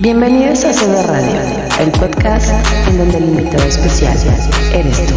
[0.00, 1.40] Bienvenidos a CB Radio,
[1.80, 2.50] el podcast
[2.88, 4.16] en donde el invitado especial
[4.74, 5.14] eres tú.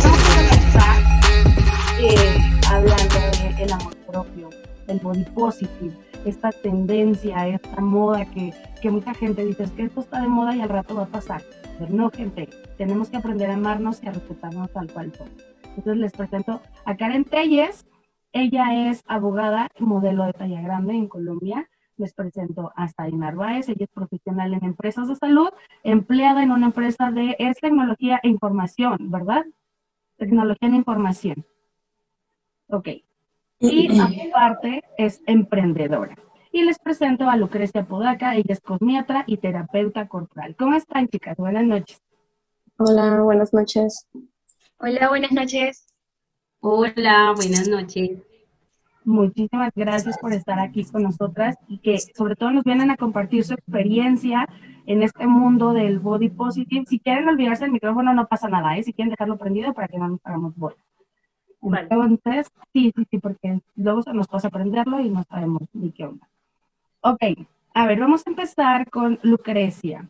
[2.02, 2.16] Eh,
[2.70, 3.16] hablando
[3.58, 4.50] del amor propio,
[4.88, 5.94] del body positive,
[6.26, 10.56] esta tendencia, esta moda que, que mucha gente dice es que esto está de moda
[10.56, 11.42] y al rato va a pasar.
[11.80, 12.48] Pero no, gente,
[12.78, 15.53] tenemos que aprender a amarnos y a respetarnos tal cual somos.
[15.76, 17.86] Entonces les presento a Karen Telles.
[18.32, 21.70] Ella es abogada, modelo de talla grande en Colombia.
[21.98, 23.70] Les presento a Sari Narváez.
[23.70, 25.50] Ella es profesional en empresas de salud,
[25.84, 29.46] empleada en una empresa de es tecnología e información, ¿verdad?
[30.18, 31.46] Tecnología en información.
[32.68, 32.90] Ok.
[33.60, 36.18] Y aparte es emprendedora.
[36.52, 38.36] Y les presento a Lucrecia Podaca.
[38.36, 40.56] Ella es cosmiatra y terapeuta corporal.
[40.56, 41.38] ¿Cómo están, chicas?
[41.38, 42.02] Buenas noches.
[42.78, 44.08] Hola, buenas noches.
[44.78, 45.88] Hola, buenas noches.
[46.60, 48.20] Hola, buenas noches.
[49.06, 53.44] Muchísimas gracias por estar aquí con nosotras y que sobre todo nos vienen a compartir
[53.44, 54.48] su experiencia
[54.86, 56.86] en este mundo del body positive.
[56.88, 58.84] Si quieren olvidarse del micrófono no pasa nada, ¿eh?
[58.84, 60.78] Si quieren dejarlo prendido para que no nos hagamos bola.
[61.62, 61.88] Vale.
[61.90, 66.06] Entonces, sí, sí, sí, porque luego se nos pasa prenderlo y no sabemos ni qué
[66.06, 66.28] onda.
[67.02, 67.22] Ok,
[67.74, 70.10] a ver, vamos a empezar con Lucrecia.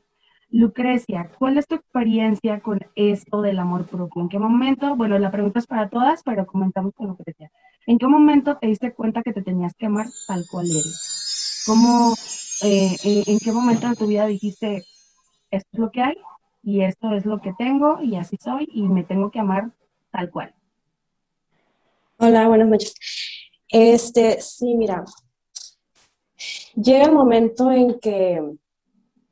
[0.54, 4.22] Lucrecia, ¿cuál es tu experiencia con esto del amor propio?
[4.22, 4.96] ¿En qué momento?
[4.96, 7.52] Bueno, la pregunta es para todas, pero comentamos con Lucrecia.
[7.88, 11.64] ¿En qué momento te diste cuenta que te tenías que amar tal cual eres?
[11.66, 12.14] ¿Cómo,
[12.62, 14.86] eh, en, qué momento de tu vida dijiste,
[15.50, 16.18] esto es lo que hay
[16.62, 19.72] y esto es lo que tengo y así soy y me tengo que amar
[20.12, 20.54] tal cual?
[22.18, 22.94] Hola, buenas noches.
[23.70, 25.04] Este, sí, mira,
[26.76, 28.40] llega el momento en que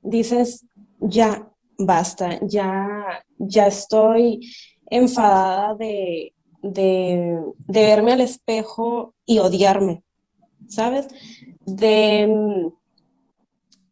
[0.01, 0.65] dices,
[1.01, 4.39] ya basta, ya, ya estoy
[4.89, 10.03] enfadada de, de, de verme al espejo y odiarme,
[10.67, 11.07] ¿sabes?
[11.65, 12.71] De,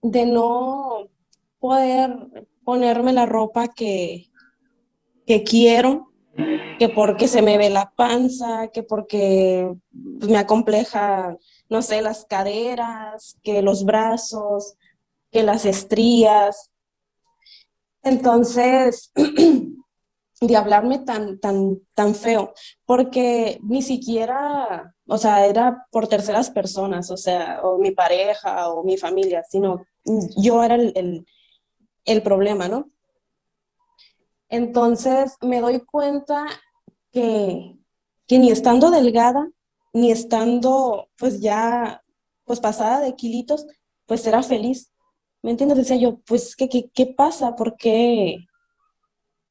[0.02, 1.08] de no
[1.60, 4.30] poder ponerme la ropa que,
[5.26, 6.12] que quiero,
[6.78, 11.38] que porque se me ve la panza, que porque me acompleja,
[11.70, 14.76] no sé, las caderas, que los brazos,
[15.32, 16.72] que las estrías.
[18.04, 19.12] Entonces,
[20.42, 22.54] de hablarme tan, tan, tan feo,
[22.86, 28.84] porque ni siquiera, o sea, era por terceras personas, o sea, o mi pareja o
[28.84, 29.86] mi familia, sino
[30.38, 31.26] yo era el,
[32.06, 32.90] el, problema, ¿no?
[34.48, 36.46] Entonces me doy cuenta
[37.12, 37.78] que,
[38.26, 39.50] que ni estando delgada,
[39.94, 42.02] ni estando pues ya
[42.46, 43.68] pues pasada de kilitos,
[44.06, 44.92] pues era feliz.
[45.42, 45.78] ¿Me entiendes?
[45.78, 47.56] Decía yo, pues, ¿qué, qué, qué pasa?
[47.56, 48.48] ¿Por qué,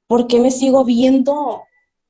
[0.07, 1.63] ¿Por qué me sigo viendo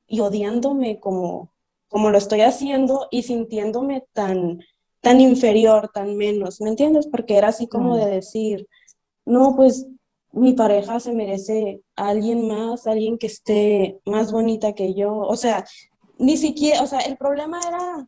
[0.07, 1.51] y odiándome como,
[1.87, 4.61] como lo estoy haciendo y sintiéndome tan,
[5.01, 6.61] tan inferior, tan menos?
[6.61, 7.07] ¿Me entiendes?
[7.07, 8.67] Porque era así como de decir,
[9.25, 9.87] no, pues
[10.31, 15.17] mi pareja se merece a alguien más, alguien que esté más bonita que yo.
[15.17, 15.65] O sea,
[16.17, 18.07] ni siquiera, o sea, el problema era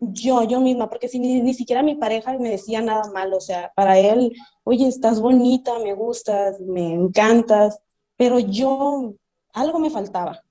[0.00, 3.40] yo, yo misma, porque si ni, ni, siquiera mi pareja me decía nada mal, o
[3.40, 4.32] sea, para él,
[4.64, 7.80] oye, estás bonita, me gustas, me encantas,
[8.16, 9.14] pero yo,
[9.52, 10.42] algo me faltaba.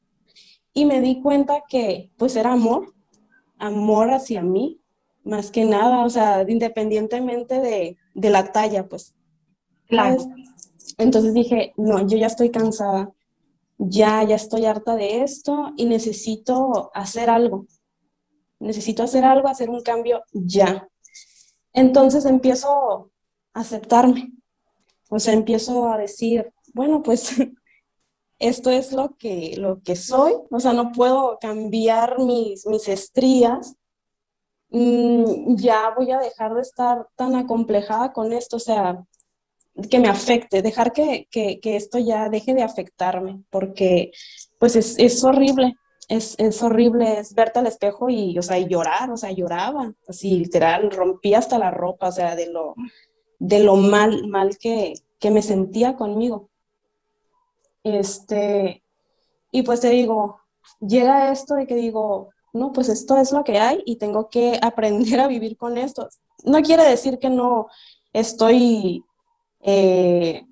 [0.73, 2.93] Y me di cuenta que, pues, era amor,
[3.57, 4.81] amor hacia mí,
[5.23, 9.13] más que nada, o sea, independientemente de, de la talla, pues.
[9.87, 10.17] Claro.
[10.97, 13.11] Entonces dije, no, yo ya estoy cansada,
[13.77, 17.65] ya, ya estoy harta de esto y necesito hacer algo.
[18.59, 20.87] Necesito hacer algo, hacer un cambio ya.
[21.73, 23.11] Entonces empiezo
[23.53, 24.31] a aceptarme.
[25.09, 27.35] O sea, empiezo a decir, bueno, pues
[28.39, 30.33] esto es lo que, lo que soy.
[30.51, 33.75] O sea, no puedo cambiar mis, mis estrías.
[34.69, 38.57] Mm, ya voy a dejar de estar tan acomplejada con esto.
[38.57, 39.05] O sea,
[39.89, 44.11] que me afecte, dejar que, que, que, esto ya deje de afectarme, porque
[44.59, 45.75] pues es, es horrible,
[46.07, 49.93] es, es, horrible, es verte al espejo y, o sea, y llorar, o sea, lloraba,
[50.07, 52.75] así literal, rompí hasta la ropa, o sea, de lo,
[53.39, 56.49] de lo mal, mal que, que me sentía conmigo.
[57.83, 58.83] Este,
[59.51, 60.41] y pues te digo,
[60.79, 64.59] llega esto de que digo, no, pues esto es lo que hay y tengo que
[64.61, 66.09] aprender a vivir con esto.
[66.43, 67.67] No quiere decir que no
[68.13, 69.03] estoy
[69.61, 70.45] eh,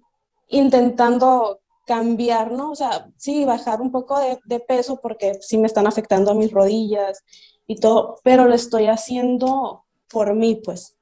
[0.49, 2.71] intentando cambiar, ¿no?
[2.71, 6.51] O sea, sí, bajar un poco de, de, peso porque sí me están afectando mis
[6.51, 7.23] rodillas
[7.67, 10.97] y todo, pero lo estoy haciendo por mí, pues.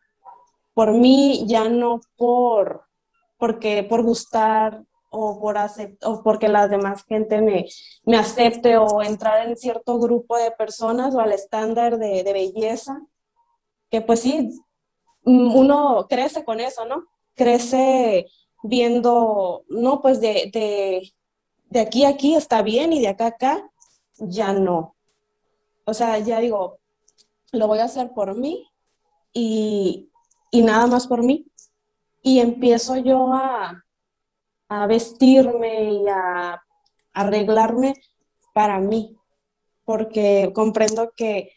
[0.74, 2.86] Por mí, ya no por,
[3.38, 5.56] porque, por gustar o, por
[6.04, 7.66] o porque la demás gente me,
[8.04, 13.00] me acepte o entrar en cierto grupo de personas o al estándar de, de belleza,
[13.92, 14.50] que pues sí,
[15.24, 17.06] mm, uno crece con eso, ¿no?
[17.36, 18.26] Crece
[18.64, 21.14] viendo, no, pues de, de,
[21.70, 23.72] de aquí a aquí está bien y de acá a acá
[24.18, 24.96] ya no.
[25.86, 26.80] O sea, ya digo,
[27.52, 28.68] lo voy a hacer por mí
[29.34, 30.10] y,
[30.50, 31.46] y nada más por mí.
[32.22, 33.84] Y empiezo yo a,
[34.70, 36.64] a vestirme y a,
[37.14, 37.94] arreglarme
[38.54, 39.16] para mí,
[39.86, 41.52] porque comprendo que,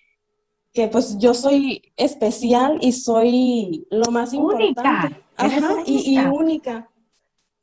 [0.72, 5.22] que, pues yo soy especial y soy lo más importante.
[5.36, 6.88] Ajá, y, y, única.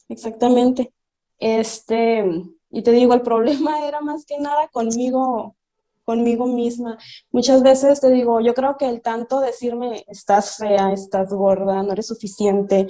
[0.09, 0.93] Exactamente.
[1.39, 2.23] Este,
[2.69, 5.55] y te digo, el problema era más que nada conmigo,
[6.03, 6.97] conmigo misma.
[7.31, 11.93] Muchas veces te digo, yo creo que el tanto decirme, estás fea, estás gorda, no
[11.93, 12.87] eres suficiente,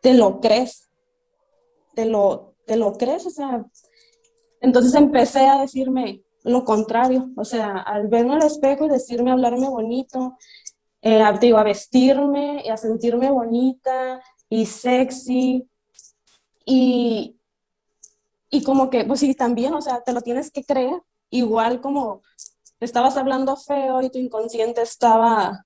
[0.00, 0.88] te lo crees,
[1.94, 3.64] te lo, te lo crees, o sea,
[4.60, 9.68] entonces empecé a decirme lo contrario, o sea, al verme al espejo y decirme, hablarme
[9.68, 10.36] bonito,
[11.00, 15.68] eh, digo, a vestirme y a sentirme bonita y sexy
[16.64, 17.36] y,
[18.50, 22.22] y como que, pues sí, también, o sea, te lo tienes que creer, igual como
[22.80, 25.64] estabas hablando feo y tu inconsciente estaba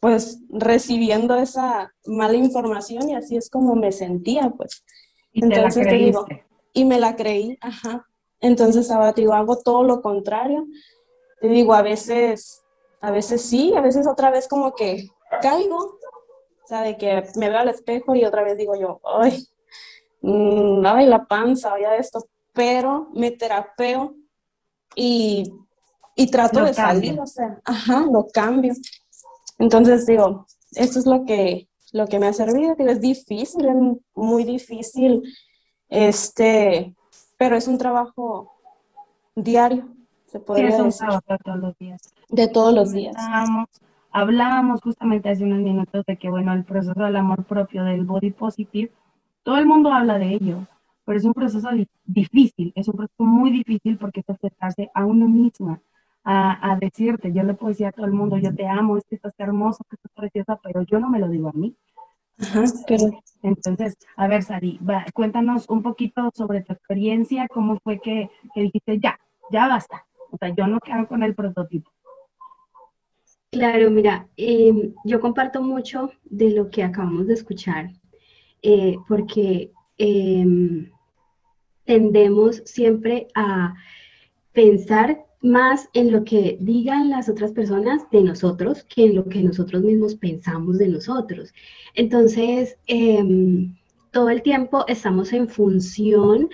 [0.00, 4.84] pues recibiendo esa mala información y así es como me sentía, pues.
[5.32, 6.26] Y Entonces te, digo,
[6.72, 8.06] y me la creí, ajá.
[8.40, 10.66] Entonces ahora te digo, hago todo lo contrario.
[11.40, 12.62] Te digo, a veces,
[13.00, 15.08] a veces sí, a veces otra vez como que
[15.40, 19.46] caigo, o sea, de que me veo al espejo y otra vez digo yo, ay,
[20.20, 24.14] mmm, ay, la panza, oye esto, pero me terapeo
[24.94, 25.52] y,
[26.14, 28.72] y trato de salir, o sea, ajá, lo cambio.
[29.58, 33.76] Entonces digo, esto es lo que, lo que me ha servido, digo, es difícil, es
[34.14, 35.22] muy difícil,
[35.88, 36.94] este,
[37.36, 38.52] pero es un trabajo
[39.34, 39.86] diario,
[40.26, 40.86] se puede decir.
[40.86, 42.00] Es un trabajo de todos los días.
[42.28, 43.16] De todos los días.
[44.10, 48.30] Hablábamos, justamente hace unos minutos de que, bueno, el proceso del amor propio, del body
[48.30, 48.90] positive,
[49.46, 50.66] todo el mundo habla de ello,
[51.04, 51.68] pero es un proceso
[52.04, 55.80] difícil, es un proceso muy difícil porque es acercarse a uno misma,
[56.24, 59.04] a, a, decirte, yo le puedo decir a todo el mundo, yo te amo, es
[59.08, 61.76] que estás hermoso, que estás preciosa, pero yo no me lo digo a mí.
[62.40, 63.04] Ajá, pero...
[63.40, 64.80] Entonces, a ver, Sari,
[65.14, 69.16] cuéntanos un poquito sobre tu experiencia, cómo fue que, que dijiste, ya,
[69.52, 71.88] ya basta, o sea, yo no quedo con el prototipo.
[73.52, 77.90] Claro, mira, eh, yo comparto mucho de lo que acabamos de escuchar,
[78.62, 80.46] eh, porque eh,
[81.84, 83.74] tendemos siempre a
[84.52, 89.42] pensar más en lo que digan las otras personas de nosotros que en lo que
[89.42, 91.52] nosotros mismos pensamos de nosotros.
[91.94, 93.74] Entonces, em,
[94.10, 96.48] todo el tiempo estamos en función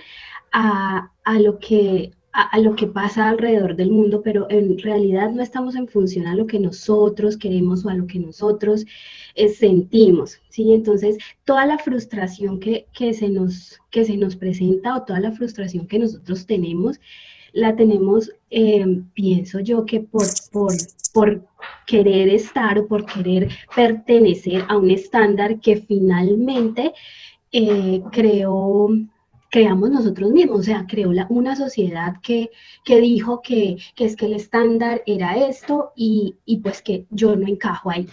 [0.51, 1.09] a,
[1.39, 5.87] lo que a, lo que pasa alrededor del mundo, pero en realidad no estamos en
[5.87, 8.85] función a lo que nosotros queremos o a lo que nosotros
[9.35, 10.73] eh, sentimos, ¿sí?
[10.73, 15.87] Entonces, toda la frustración que, se nos, que se nos presenta o toda la frustración
[15.87, 16.99] que nosotros tenemos,
[17.53, 20.73] la tenemos, eh, pienso yo, que por, por,
[21.13, 21.45] por
[21.85, 26.93] querer estar o por querer pertenecer a un estándar que finalmente
[27.51, 28.89] eh, creó
[29.53, 32.49] creamos nosotros mismos, o sea, creó la, una sociedad que,
[32.83, 37.35] que dijo que, que, es que el estándar era esto y, y, pues que yo
[37.35, 38.07] no encajo ahí,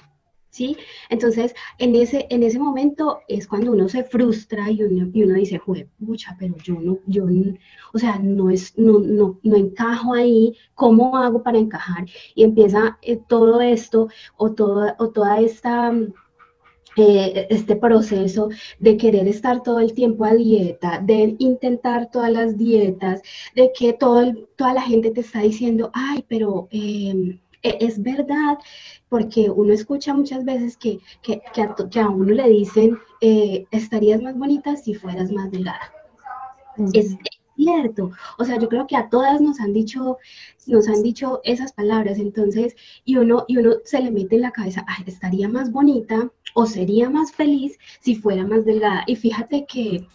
[0.51, 0.77] ¿sí?
[1.09, 5.33] Entonces, en ese, en ese momento es cuando uno se frustra y uno, y uno
[5.33, 7.25] dice, joder, pucha, pero yo no, yo
[7.95, 12.05] o sea, no, es, no, no, no encajo ahí, ¿cómo hago para encajar?
[12.35, 15.91] Y empieza eh, todo esto o, todo, o toda esta
[16.97, 22.59] eh, este proceso de querer estar todo el tiempo a dieta, de intentar todas las
[22.59, 23.23] dietas,
[23.55, 28.59] de que todo toda la gente te está diciendo, ay, pero em, e, es verdad,
[29.09, 31.41] porque uno escucha muchas veces que, que,
[32.01, 35.93] a, uno le dicen, eh, estarías más bonita si fueras más delgada.
[36.93, 37.17] Es
[37.57, 40.19] cierto, o sea, yo creo que a todas nos han dicho,
[40.67, 44.53] nos han dicho esas palabras, entonces, y uno, y uno se le mete en la
[44.53, 49.05] cabeza, ay, estaría más bonita o sería más feliz si fuera más delgada.
[49.07, 50.07] Y fíjate que,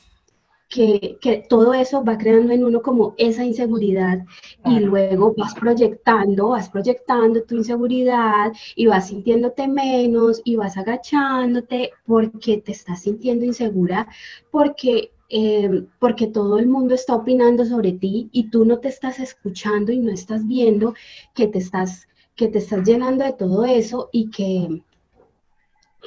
[0.69, 4.25] que, todo eso va creando en uno como esa inseguridad
[4.65, 11.91] y luego vas proyectando, vas proyectando tu inseguridad y vas sintiéndote menos y vas agachándote
[12.05, 14.07] porque te estás sintiendo insegura,
[14.51, 19.19] porque eh, porque todo el mundo está opinando sobre ti y tú no te estás
[19.19, 20.93] escuchando y no estás viendo
[21.33, 24.83] que te estás, que te estás llenando de todo eso y que,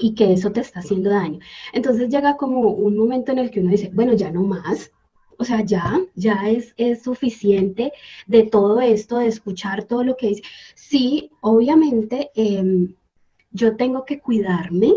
[0.00, 1.40] y que eso te está haciendo daño.
[1.72, 4.92] Entonces llega como un momento en el que uno dice, bueno, ya no más,
[5.38, 7.92] o sea, ya, ya es, es suficiente
[8.26, 10.42] de todo esto, de escuchar todo lo que dice.
[10.74, 12.94] Sí, obviamente, em,
[13.52, 14.92] yo tengo que cuidarme,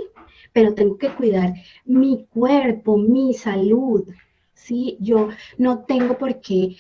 [0.51, 1.53] pero tengo que cuidar
[1.86, 4.03] mi cuerpo, mi salud,
[4.53, 4.98] ¿sí?
[5.00, 6.75] Yo no tengo por qué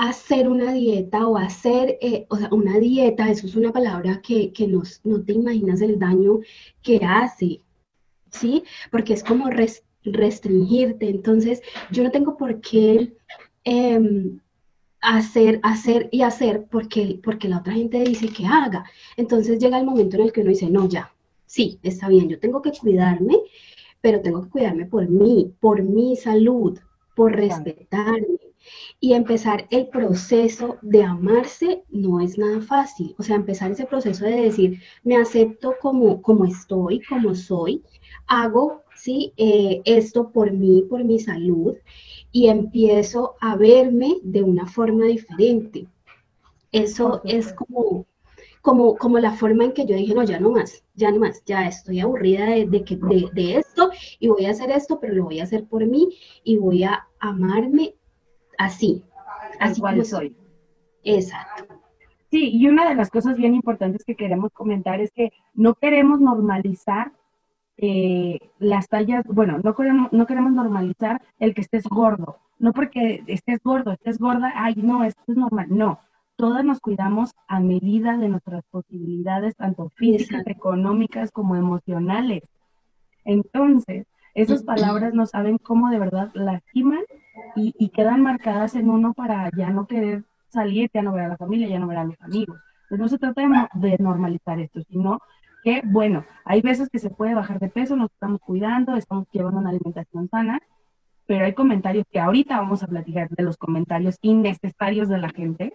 [0.00, 4.50] hacer una dieta o hacer eh, o sea, una dieta, eso es una palabra que,
[4.50, 6.38] que nos, no te imaginas el daño
[6.82, 7.60] que hace,
[8.30, 8.64] ¿sí?
[8.90, 9.50] Porque es como
[10.02, 11.10] restringirte.
[11.10, 13.14] Entonces, yo no tengo por qué
[13.64, 14.40] em,
[15.02, 18.84] hacer, hacer y hacer porque, porque la otra gente dice que haga.
[19.18, 21.12] Entonces llega el momento en el que uno dice, no, ya,
[21.44, 23.36] sí, está bien, yo tengo que cuidarme,
[24.00, 26.78] pero tengo que cuidarme por mí, por mi salud,
[27.14, 28.29] por respetarme.
[29.00, 33.14] Y empezar el proceso de amarse no es nada fácil.
[33.18, 37.82] O sea, empezar ese proceso de decir, me acepto como, como estoy, como soy,
[38.26, 39.32] hago ¿sí?
[39.36, 41.74] Eh, esto por mí, por mi salud,
[42.32, 45.86] y empiezo a verme de una forma diferente.
[46.72, 48.06] Eso es como,
[48.62, 51.42] como, como la forma en que yo dije, no, ya no más, ya no más,
[51.44, 52.96] ya estoy aburrida de, que,
[53.32, 56.08] de, esto y voy a hacer esto, pero lo voy a hacer por mí
[56.44, 57.94] y voy a amarme
[58.60, 59.02] así,
[59.58, 60.36] así como soy.
[61.02, 61.74] Exacto.
[62.30, 66.20] Sí, y una de las cosas bien importantes que queremos comentar es que no queremos
[66.20, 67.12] normalizar
[67.78, 73.24] eh, las tallas, bueno, no queremos, no queremos normalizar el que estés gordo, no porque
[73.26, 75.98] estés gordo, estés gorda, ay, no, esto es normal, no,
[76.36, 82.42] todas nos cuidamos a medida de nuestras posibilidades, tanto físicas, económicas como emocionales.
[83.24, 87.02] Entonces, esas palabras no saben cómo de verdad lastiman
[87.56, 91.36] y, quedan marcadas en uno para ya no querer salir, ya no ver a la
[91.36, 92.58] familia, ya no ver a los amigos.
[92.84, 95.20] Entonces no se trata de, normalizar esto, sino
[95.62, 99.60] que, bueno, hay veces que se puede bajar de peso, nos estamos cuidando, estamos llevando
[99.60, 100.60] una alimentación sana,
[101.26, 105.74] pero hay comentarios que ahorita vamos a platicar de los comentarios innecesarios de la gente.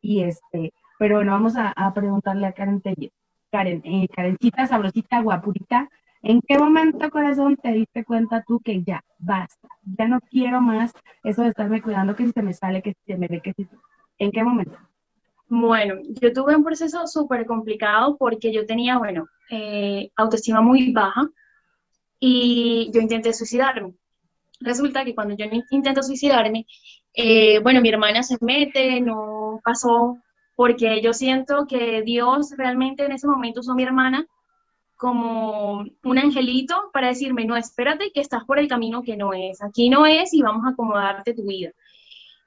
[0.00, 3.10] Y este, pero bueno, vamos a, preguntarle a Karen Telles.
[3.50, 5.88] Karen, eh, Karencita, sabrosita, guapurita,
[6.22, 10.92] ¿en qué momento, corazón, te diste cuenta tú que ya, basta, ya no quiero más
[11.24, 13.52] eso de estarme cuidando, que si se me sale, que si se me ve, que
[13.52, 13.68] si...
[14.18, 14.76] ¿En qué momento?
[15.48, 21.28] Bueno, yo tuve un proceso súper complicado porque yo tenía, bueno, eh, autoestima muy baja
[22.18, 23.92] y yo intenté suicidarme.
[24.60, 26.66] Resulta que cuando yo intento suicidarme,
[27.14, 30.18] eh, bueno, mi hermana se mete, no pasó,
[30.54, 34.26] porque yo siento que Dios realmente en ese momento usó mi hermana
[35.02, 39.60] como un angelito para decirme, no, espérate que estás por el camino que no es,
[39.60, 41.72] aquí no es y vamos a acomodarte tu vida.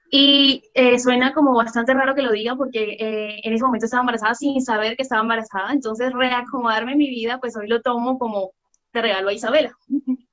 [0.09, 4.03] Y eh, suena como bastante raro que lo diga porque eh, en ese momento estaba
[4.03, 8.51] embarazada sin saber que estaba embarazada, entonces reacomodarme mi vida, pues hoy lo tomo como
[8.91, 9.75] te regalo a Isabela.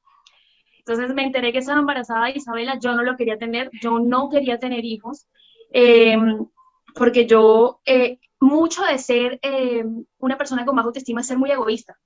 [0.79, 4.59] Entonces me enteré que estaba embarazada Isabela, yo no lo quería tener, yo no quería
[4.59, 5.27] tener hijos,
[5.73, 6.47] em,
[6.95, 11.51] porque yo, eh, mucho de ser em, una persona con baja autoestima es ser muy
[11.51, 11.97] egoísta.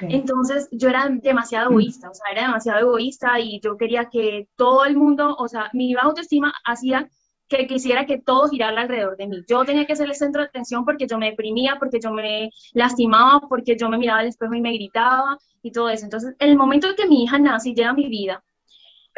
[0.00, 1.72] Entonces yo era demasiado mm.
[1.72, 5.70] egoísta, o sea, era demasiado egoísta y yo quería que todo el mundo, o sea,
[5.72, 7.08] mi baja autoestima hacía
[7.48, 9.44] que quisiera que todo girara alrededor de mí.
[9.48, 12.50] Yo tenía que ser el centro de atención porque yo me deprimía, porque yo me
[12.72, 16.04] lastimaba, porque yo me miraba al espejo y me gritaba y todo eso.
[16.04, 18.42] Entonces, el momento en que mi hija nace y llega a mi vida,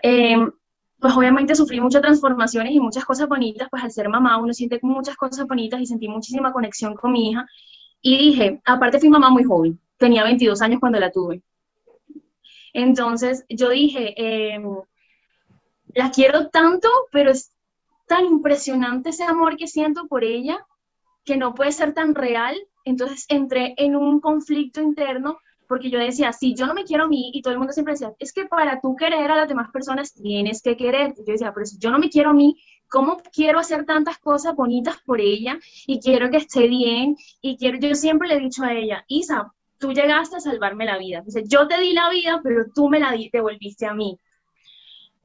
[0.03, 0.51] em,
[0.99, 4.79] pues obviamente sufrí muchas transformaciones y muchas cosas bonitas, pues al ser mamá uno siente
[4.83, 7.47] muchas cosas bonitas y sentí muchísima conexión con mi hija.
[8.01, 11.43] Y dije, aparte fui mamá muy joven, tenía 22 años cuando la tuve.
[12.73, 14.65] Entonces yo dije, em,
[15.95, 17.53] la quiero tanto, pero es
[18.07, 20.65] tan impresionante ese amor que siento por ella
[21.25, 22.57] que no puede ser tan real.
[22.85, 25.38] Entonces entré en un conflicto interno
[25.69, 27.95] porque yo decía, si yo no me quiero a mí, y todo el mundo siempre
[27.95, 31.15] decía, es que para tú querer a las demás personas tienes que querer.
[31.17, 32.57] Yo decía, pero si yo no me quiero a mí,
[32.88, 35.59] ¿cómo quiero hacer tantas cosas bonitas por ella?
[35.87, 39.53] Y quiero que esté bien, y quiero, yo siempre le he dicho a ella, Isa,
[39.78, 41.23] tú llegaste a salvarme la vida.
[41.25, 44.18] Dice, yo te di la vida, pero tú me la devolviste a mí.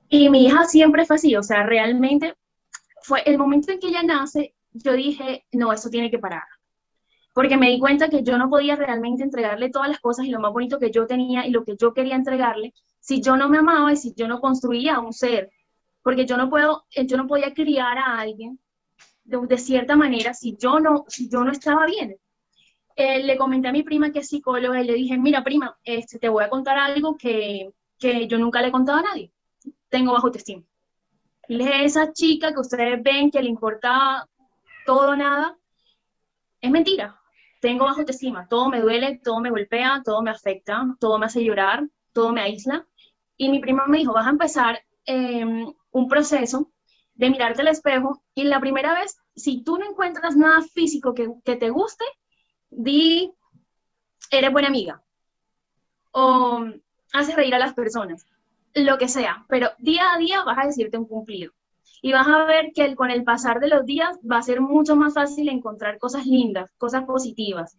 [0.10, 2.36] Y mi hija siempre fue así, o sea, realmente
[3.02, 6.44] fue el momento en que ella nace, yo dije, no, eso tiene que parar.
[7.34, 10.42] Porque me di cuenta que yo no podía realmente entregarle todas las cosas y lo
[10.42, 13.60] más bonito que yo tenía y lo que yo quería entregarle si yo no me
[13.60, 15.50] amaba y si yo no construía un ser.
[16.04, 18.60] Porque yo no puedo, yo no podía criar a alguien
[19.24, 22.18] de, de cierta manera si yo no, si yo no estaba bien.
[22.96, 26.20] Eh, le comenté a mi prima que es psicóloga y le dije, mira prima, este,
[26.20, 29.32] te voy a contar algo que, que yo nunca le he contado a nadie.
[29.90, 30.64] Tengo bajo autoestima.
[31.48, 34.28] Y dije, esa chica que ustedes ven que le importa
[34.86, 35.58] todo nada,
[36.60, 37.20] es mentira.
[37.60, 41.44] Tengo bajo autoestima, todo me duele, todo me golpea, todo me afecta, todo me hace
[41.44, 42.88] llorar, todo me aísla.
[43.38, 46.72] Y mi prima me dijo, vas a empezar em, un proceso
[47.14, 51.30] de mirarte al espejo y la primera vez, si tú no encuentras nada físico que,
[51.44, 52.06] que te guste,
[52.72, 53.32] di,
[54.32, 55.02] eres buena amiga
[56.12, 56.66] o
[57.14, 58.26] haces reír a las personas,
[58.74, 61.52] lo que sea, pero día a día vas a decirte un cumplido.
[62.04, 64.96] Y vas a ver que con el pasar de los días va a ser mucho
[64.96, 67.78] más fácil encontrar cosas lindas, cosas positivas.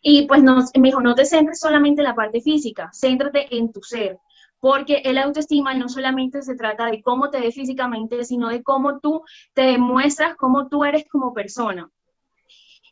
[0.00, 3.72] Y pues no, me dijo, no te centres solamente en la parte física, céntrate en
[3.72, 4.18] tu ser,
[4.60, 9.00] porque el autoestima no solamente se trata de cómo te ves físicamente, sino de cómo
[9.00, 9.24] tú
[9.54, 11.90] te demuestras, cómo tú eres como persona.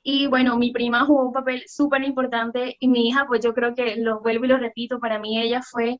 [0.02, 3.75] Y bueno, mi prima jugó un papel súper importante y mi hija, pues yo creo
[3.75, 5.99] que lo vuelvo y lo repito, para mí ella fue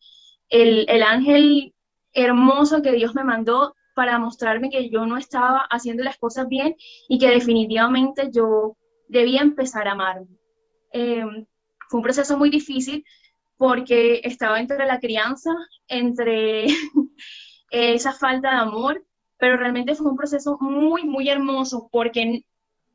[0.49, 1.75] el, el ángel
[2.13, 6.77] hermoso que Dios me mandó para mostrarme que yo no estaba haciendo las cosas bien
[7.09, 8.77] y que definitivamente yo
[9.09, 10.29] debía empezar a amarme.
[10.93, 11.47] Em,
[11.89, 13.05] fue un proceso muy difícil
[13.57, 15.51] porque estaba entre la crianza,
[15.89, 16.67] entre
[17.71, 19.05] esa falta de amor,
[19.39, 22.45] pero realmente fue un proceso muy, muy hermoso porque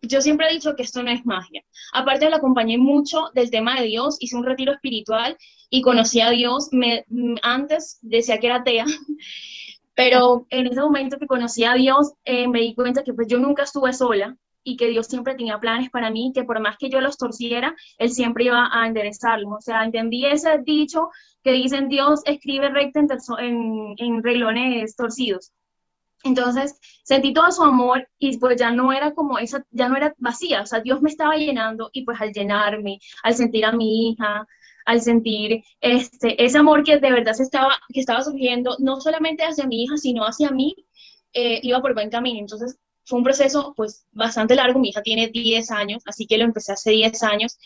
[0.01, 1.63] yo siempre he dicho que esto no es magia.
[1.93, 5.37] Aparte, lo acompañé mucho del tema de Dios, hice un retiro espiritual
[5.69, 6.69] y conocí a Dios.
[6.71, 7.05] Me,
[7.41, 8.85] antes decía que era atea,
[9.95, 13.39] pero en ese momento que conocí a Dios, eh, me di cuenta que pues yo
[13.39, 16.89] nunca estuve sola y que Dios siempre tenía planes para mí, que por más que
[16.89, 19.53] yo los torciera, Él siempre iba a enderezarlos.
[19.57, 21.09] O sea, entendí ese dicho
[21.41, 23.07] que dicen Dios escribe recto en,
[23.39, 25.53] en, en reglones torcidos.
[26.23, 30.13] Entonces sentí todo su amor y pues ya no era como esa, ya no era
[30.17, 34.09] vacía, o sea, Dios me estaba llenando y pues al llenarme, al sentir a mi
[34.09, 34.47] hija,
[34.85, 39.43] al sentir este, ese amor que de verdad se estaba, que estaba surgiendo, no solamente
[39.43, 40.75] hacia mi hija, sino hacia mí,
[41.33, 42.39] eh, iba por buen camino.
[42.39, 46.45] Entonces fue un proceso pues bastante largo, mi hija tiene 10 años, así que lo
[46.45, 47.57] empecé hace 10 años,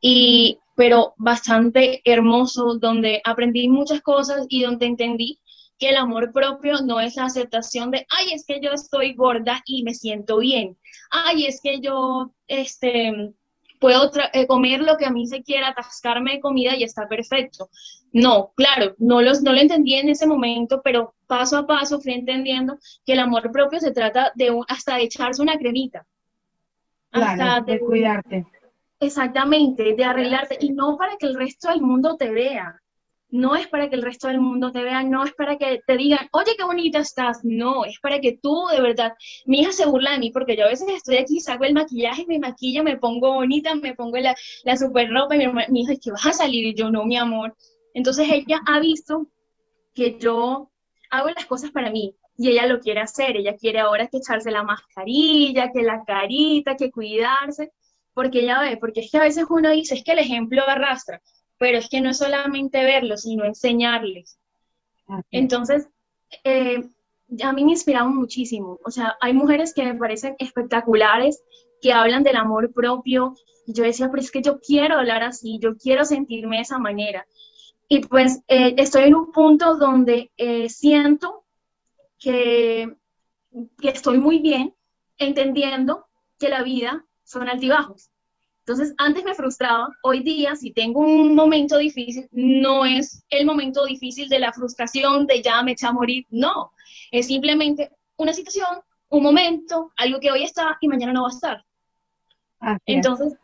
[0.00, 5.38] y, pero bastante hermoso, donde aprendí muchas cosas y donde entendí
[5.82, 9.62] que el amor propio no es la aceptación de, ay, es que yo estoy gorda
[9.66, 10.78] y me siento bien,
[11.10, 13.34] ay, es que yo, este,
[13.80, 17.68] puedo eh, comer lo que a mí se quiera, atascarme de comida y está perfecto.
[18.12, 22.12] No, claro, no, los, no lo entendí en ese momento, pero paso a paso fui
[22.12, 26.06] entendiendo que el amor propio se trata de hasta de echarse una cremita.
[27.10, 28.46] hasta de, de cuidarte.
[29.00, 32.80] Exactamente, de arreglarte y no para que el resto del mundo te vea
[33.32, 35.96] no es para que el resto del mundo te vea, no es para que te
[35.96, 39.14] digan, oye, qué bonita estás, no, es para que tú de verdad,
[39.46, 42.26] mi hija se burla de mí porque yo a veces estoy aquí, saco el maquillaje,
[42.28, 46.10] me maquillo, me pongo bonita, me pongo la, la super ropa mi, mi hija, que
[46.10, 47.56] vas a salir y yo no, mi amor.
[47.94, 49.26] Entonces ella ha visto
[49.94, 50.70] que yo
[51.10, 54.50] hago las cosas para mí y ella lo quiere hacer, ella quiere ahora que echarse
[54.50, 57.72] la mascarilla, que la carita, que cuidarse,
[58.12, 61.22] porque ella ve, porque es que a veces uno dice, es que el ejemplo arrastra,
[61.62, 64.36] pero es que no es solamente verlos, sino enseñarles.
[65.30, 65.88] Entonces,
[66.42, 66.90] eh,
[67.40, 68.80] a mí me inspiraron muchísimo.
[68.84, 71.40] O sea, hay mujeres que me parecen espectaculares,
[71.80, 73.36] que hablan del amor propio.
[73.64, 76.80] Y yo decía, pero es que yo quiero hablar así, yo quiero sentirme de esa
[76.80, 77.24] manera.
[77.86, 81.44] Y pues eh, estoy en un punto donde eh, siento
[82.18, 82.92] que,
[83.80, 84.74] que estoy muy bien
[85.16, 86.06] entendiendo
[86.40, 88.11] que la vida son altibajos.
[88.64, 93.84] Entonces, antes me frustraba, hoy día, si tengo un momento difícil, no es el momento
[93.84, 96.70] difícil de la frustración, de ya me eché a morir, no,
[97.10, 98.68] es simplemente una situación,
[99.08, 101.64] un momento, algo que hoy está y mañana no va a estar.
[102.86, 103.36] Entonces,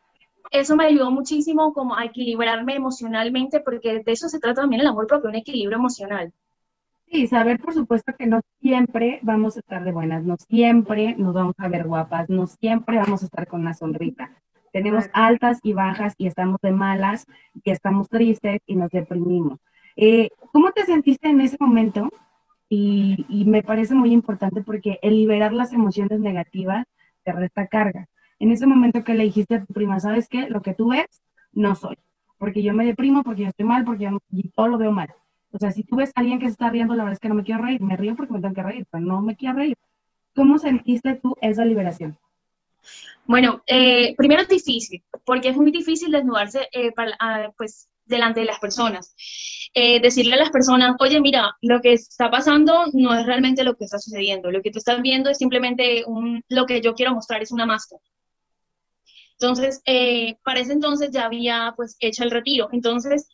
[0.53, 4.87] eso me ayudó muchísimo como a equilibrarme emocionalmente, porque de eso se trata también el
[4.87, 6.33] amor propio, un equilibrio emocional.
[7.11, 11.35] Sí, saber por supuesto que no siempre vamos a estar de buenas, no siempre nos
[11.35, 14.31] vamos a ver guapas, no siempre vamos a estar con una sonrisa
[14.73, 17.27] tenemos altas y bajas y estamos de malas
[17.65, 19.59] y estamos tristes y nos deprimimos.
[19.97, 22.11] Eh, ¿Cómo te sentiste en ese momento?
[22.69, 26.85] Y, y, me parece muy importante porque el liberar las emociones negativas
[27.25, 28.07] te resta carga.
[28.39, 30.49] En ese momento que le dijiste a tu prima, ¿sabes qué?
[30.49, 31.97] Lo que tú ves, no soy.
[32.37, 34.19] Porque yo me deprimo, porque yo estoy mal, porque yo
[34.55, 35.09] todo lo veo mal.
[35.51, 37.29] O sea, si tú ves a alguien que se está riendo, la verdad es que
[37.29, 37.81] no me quiero reír.
[37.81, 39.77] Me río porque me tengo que reír, pero no me quiero reír.
[40.35, 42.19] ¿Cómo sentiste tú esa liberación?
[43.27, 48.47] Bueno, eh, primero es difícil, porque es muy difícil desnudarse eh, ah, pues, delante de
[48.47, 49.15] las personas.
[49.75, 53.77] Eh, decirle a las personas, oye, mira, lo que está pasando no es realmente lo
[53.77, 57.15] que está sucediendo, lo que tú estás viendo es simplemente un, lo que yo quiero
[57.15, 58.01] mostrar, es una máscara.
[59.33, 59.83] Entonces,
[60.43, 63.29] para ese entonces ya había pues hecho el retiro, entonces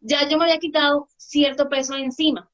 [0.00, 2.49] ya yo me había quitado cierto peso encima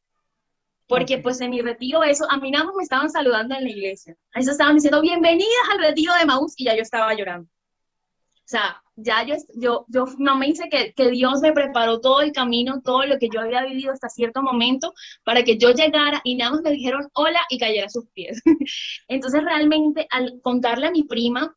[0.86, 3.70] porque pues en mi retiro eso, a mí nada más me estaban saludando en la
[3.70, 7.48] iglesia, a eso estaban diciendo bienvenidas al retiro de Maús y ya yo estaba llorando.
[7.48, 12.20] O sea, ya yo, yo, yo no me dice que, que Dios me preparó todo
[12.20, 14.94] el camino, todo lo que yo había vivido hasta cierto momento
[15.24, 18.40] para que yo llegara y nada más me dijeron hola y cayera a sus pies.
[19.08, 21.56] Entonces realmente al contarle a mi prima,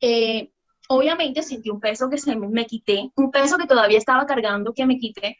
[0.00, 0.52] eh,
[0.88, 4.74] obviamente sentí un peso que se me, me, quité, un peso que todavía estaba cargando
[4.74, 5.38] que me quité,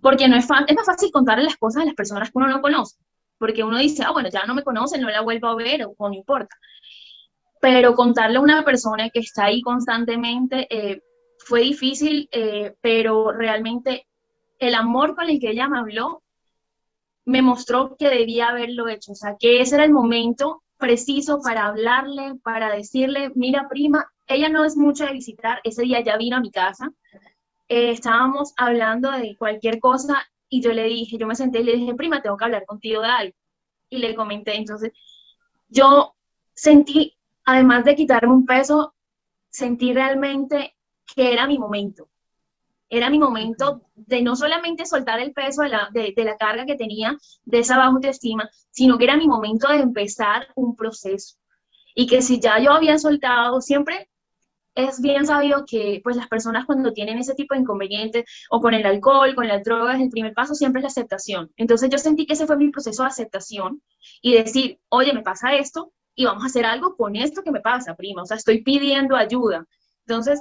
[0.00, 2.60] porque no es, es más fácil contarle las cosas a las personas que uno no
[2.60, 2.96] conoce,
[3.38, 5.94] porque uno dice, ah, bueno, ya no me conocen, no la vuelvo a ver o,
[5.98, 6.56] no importa.
[7.60, 11.02] Pero contarle a una persona que está ahí constantemente eh,
[11.38, 14.06] fue difícil, eh, pero realmente
[14.58, 16.22] el amor con el que ella me habló
[17.24, 21.66] me mostró que debía haberlo hecho, o sea, que ese era el momento preciso para
[21.66, 26.36] hablarle, para decirle, mira prima, ella no es mucho de visitar, ese día ya vino
[26.36, 26.90] a mi casa,
[27.68, 31.76] eh, estábamos hablando de cualquier cosa y yo le dije, yo me senté y le
[31.76, 33.34] dije, prima, tengo que hablar contigo de algo.
[33.90, 34.92] Y le comenté, entonces,
[35.68, 36.14] yo
[36.54, 38.94] sentí además de quitarme un peso,
[39.48, 40.76] sentí realmente
[41.14, 42.10] que era mi momento.
[42.90, 46.76] Era mi momento de no solamente soltar el peso de la, de, la carga que
[46.76, 51.36] tenía, de esa baja autoestima, sino que era mi momento de empezar un proceso.
[51.94, 54.10] Y que si ya yo había soltado, siempre
[54.78, 58.74] es bien sabido que pues las personas cuando tienen ese tipo de inconvenientes o con
[58.74, 61.50] el alcohol, con las drogas, el primer paso siempre es la aceptación.
[61.56, 63.82] Entonces yo sentí que ese fue mi proceso de aceptación
[64.22, 67.60] y decir, oye, me pasa esto, y vamos a hacer algo con esto que me
[67.60, 68.22] pasa, prima.
[68.22, 69.66] O sea, estoy pidiendo ayuda.
[70.06, 70.40] Entonces,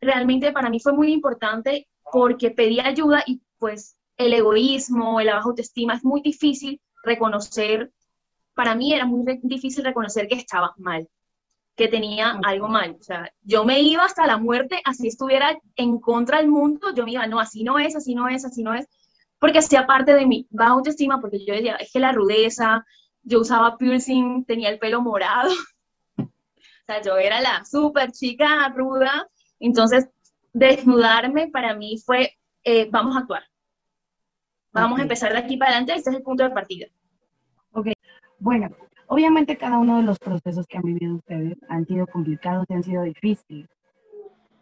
[0.00, 5.48] realmente para mí fue muy importante porque pedí ayuda y pues el egoísmo, la baja
[5.48, 7.90] autoestima es muy difícil reconocer,
[8.54, 11.08] para mí era muy difícil reconocer que estaba mal,
[11.78, 12.96] que tenía algo mal.
[12.98, 17.04] O sea, yo me iba hasta la muerte, así estuviera en contra del mundo, yo
[17.04, 18.88] me iba, no, así no es, así no es, así no es,
[19.38, 22.84] porque hacía parte de mi baja autoestima, porque yo decía, es que la rudeza,
[23.22, 25.50] yo usaba piercing, tenía el pelo morado.
[26.18, 29.28] o sea, yo era la súper chica ruda.
[29.60, 30.08] Entonces,
[30.52, 33.44] desnudarme para mí fue, eh, vamos a actuar.
[34.72, 36.88] Vamos a empezar de aquí para adelante, este es el punto de partida.
[37.70, 37.86] Ok,
[38.40, 38.68] bueno,
[39.08, 42.82] obviamente cada uno de los procesos que han vivido ustedes han sido complicados y han
[42.82, 43.68] sido difíciles.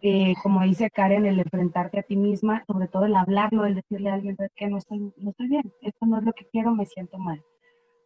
[0.03, 4.11] Eh, como dice Karen, el enfrentarte a ti misma, sobre todo el hablarlo, el decirle
[4.11, 6.87] a alguien que no estoy, no estoy bien, esto no es lo que quiero, me
[6.87, 7.43] siento mal.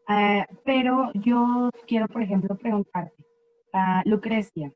[0.06, 3.14] Ah, pero yo quiero, por ejemplo, preguntarte,
[3.74, 4.72] uh, Lucrecia,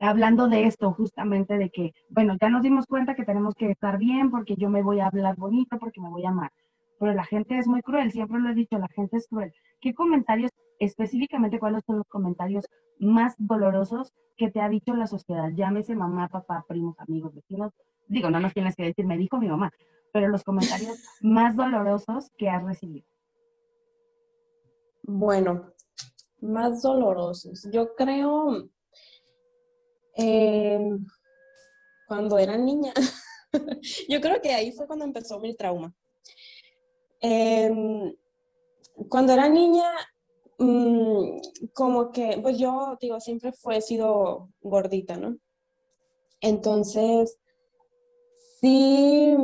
[0.00, 3.98] hablando de esto justamente de que, bueno, ya nos dimos cuenta que tenemos que estar
[3.98, 6.50] bien porque yo me voy a hablar bonito, porque me voy a amar,
[7.00, 9.54] pero la gente es muy cruel, siempre lo he dicho, la gente es cruel.
[9.80, 12.66] ¿Qué comentarios, específicamente cuáles son los comentarios
[12.98, 15.48] más dolorosos que te ha dicho la sociedad?
[15.56, 17.72] Llámese mamá, papá, primos, amigos, vecinos.
[18.06, 19.72] Digo, no nos tienes que decir, me dijo mi mamá,
[20.12, 23.06] pero los comentarios más dolorosos que has recibido.
[25.02, 25.72] Bueno,
[26.42, 27.66] más dolorosos.
[27.72, 28.68] Yo creo
[30.16, 31.06] em,
[32.06, 32.92] cuando era niña,
[34.10, 35.94] yo creo que ahí fue cuando empezó mi trauma.
[37.20, 38.14] Em,
[39.08, 39.90] cuando era niña,
[40.58, 41.40] mm,
[41.74, 45.36] como que, pues yo digo, siempre fue, he sido gordita, ¿no?
[46.40, 47.38] Entonces,
[48.60, 49.36] sí,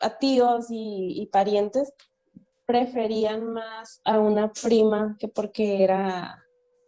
[0.00, 1.92] a tíos y parientes
[2.66, 6.44] preferían más a una prima que porque era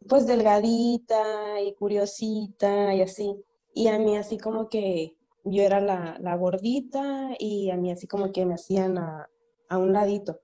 [0.09, 3.35] pues delgadita y curiosita y así.
[3.75, 8.33] Y a mí así como que yo era la, gordita y a mí así como
[8.33, 9.29] que me hacían a,
[9.79, 10.41] un ladito.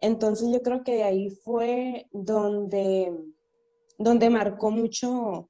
[0.00, 3.12] Entonces yo creo que ahí fue donde,
[3.98, 5.48] donde marcó mucho,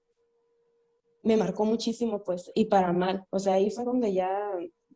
[1.23, 3.25] me marcó muchísimo pues y para mal.
[3.31, 4.51] O sea, ahí fue donde ya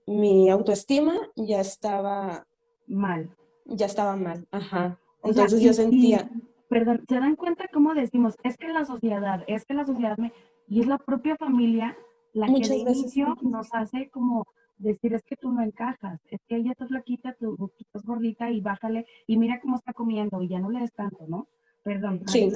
[0.06, 2.46] mi autoestima ya estaba
[2.87, 3.34] mal
[3.64, 4.46] ya estaba mal.
[4.50, 4.98] Ajá.
[5.22, 6.30] Entonces yo sentía...
[6.68, 8.34] perdón, ¿se dan cuenta cómo decimos?
[8.42, 10.32] Es que la sociedad, es que la sociedad me...
[10.68, 11.96] Y es la propia familia
[12.32, 16.56] la que de inicio nos hace como decir, es que tú no encajas, es que
[16.56, 20.58] ella está flaquita, tú, estás gordita y bájale, y mira cómo está comiendo, y ya
[20.58, 21.48] no le des tanto, ¿no?
[21.82, 22.50] Perdón, sí.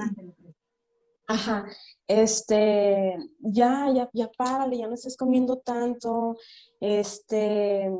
[1.31, 1.67] Ajá,
[2.07, 6.37] este, ya, ya, ya párale, ya no estés comiendo tanto,
[6.81, 7.91] este,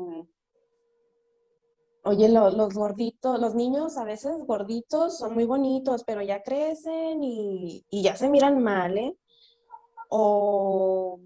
[2.03, 7.83] Oye, los gorditos, los niños a veces gorditos son muy bonitos, pero ya crecen y,
[7.91, 9.15] ya se miran mal, ¿eh?
[10.09, 11.19] O,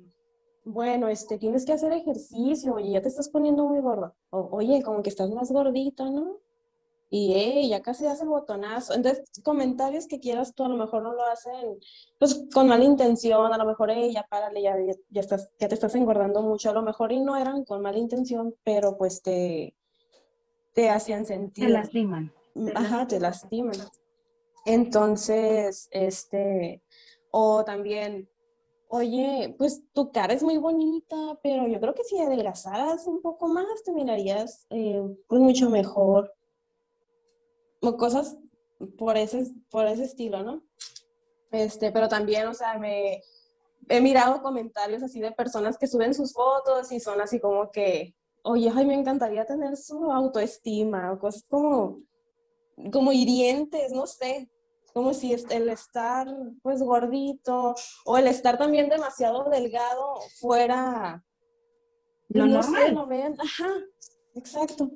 [0.73, 4.15] bueno, este, tienes que hacer ejercicio, oye, ya te estás poniendo muy gordo.
[4.31, 6.39] O, oye, como que estás más gordita, ¿no?
[7.09, 8.95] Y eh, ya casi hace el botonazo.
[8.95, 11.77] Entonces, comentarios que quieras tú a lo mejor no lo hacen
[12.17, 14.75] pues con mala intención, a lo mejor, eh, ya párale, ya,
[15.09, 17.99] ya, estás, ya te estás engordando mucho, a lo mejor y no eran con mala
[17.99, 19.75] intención, pero pues te,
[20.73, 21.65] te hacían sentir.
[21.65, 22.33] Te lastiman.
[22.73, 23.77] Ajá, te lastiman.
[24.65, 26.81] Entonces, este,
[27.29, 28.29] o también,
[28.95, 33.47] oye, pues tu cara es muy bonita, pero yo creo que si adelgazaras un poco
[33.47, 36.32] más te mirarías eh, pues mucho mejor.
[37.82, 38.38] O cosas
[38.99, 40.62] por ese, por ese estilo, ¿no?
[41.51, 43.23] Este, pero también, o sea, me
[43.89, 48.15] he mirado comentarios así de personas que suben sus fotos y son así como que,
[48.43, 51.99] oye, ay, me encantaría tener su autoestima, o cosas como,
[52.91, 54.51] como hirientes, no sé,
[54.93, 56.27] como si el estar
[56.62, 57.73] pues gordito
[58.06, 61.23] o el estar también demasiado delgado fuera
[62.29, 62.93] lo no normal.
[62.93, 63.69] lo ven, ajá,
[64.36, 64.91] exacto.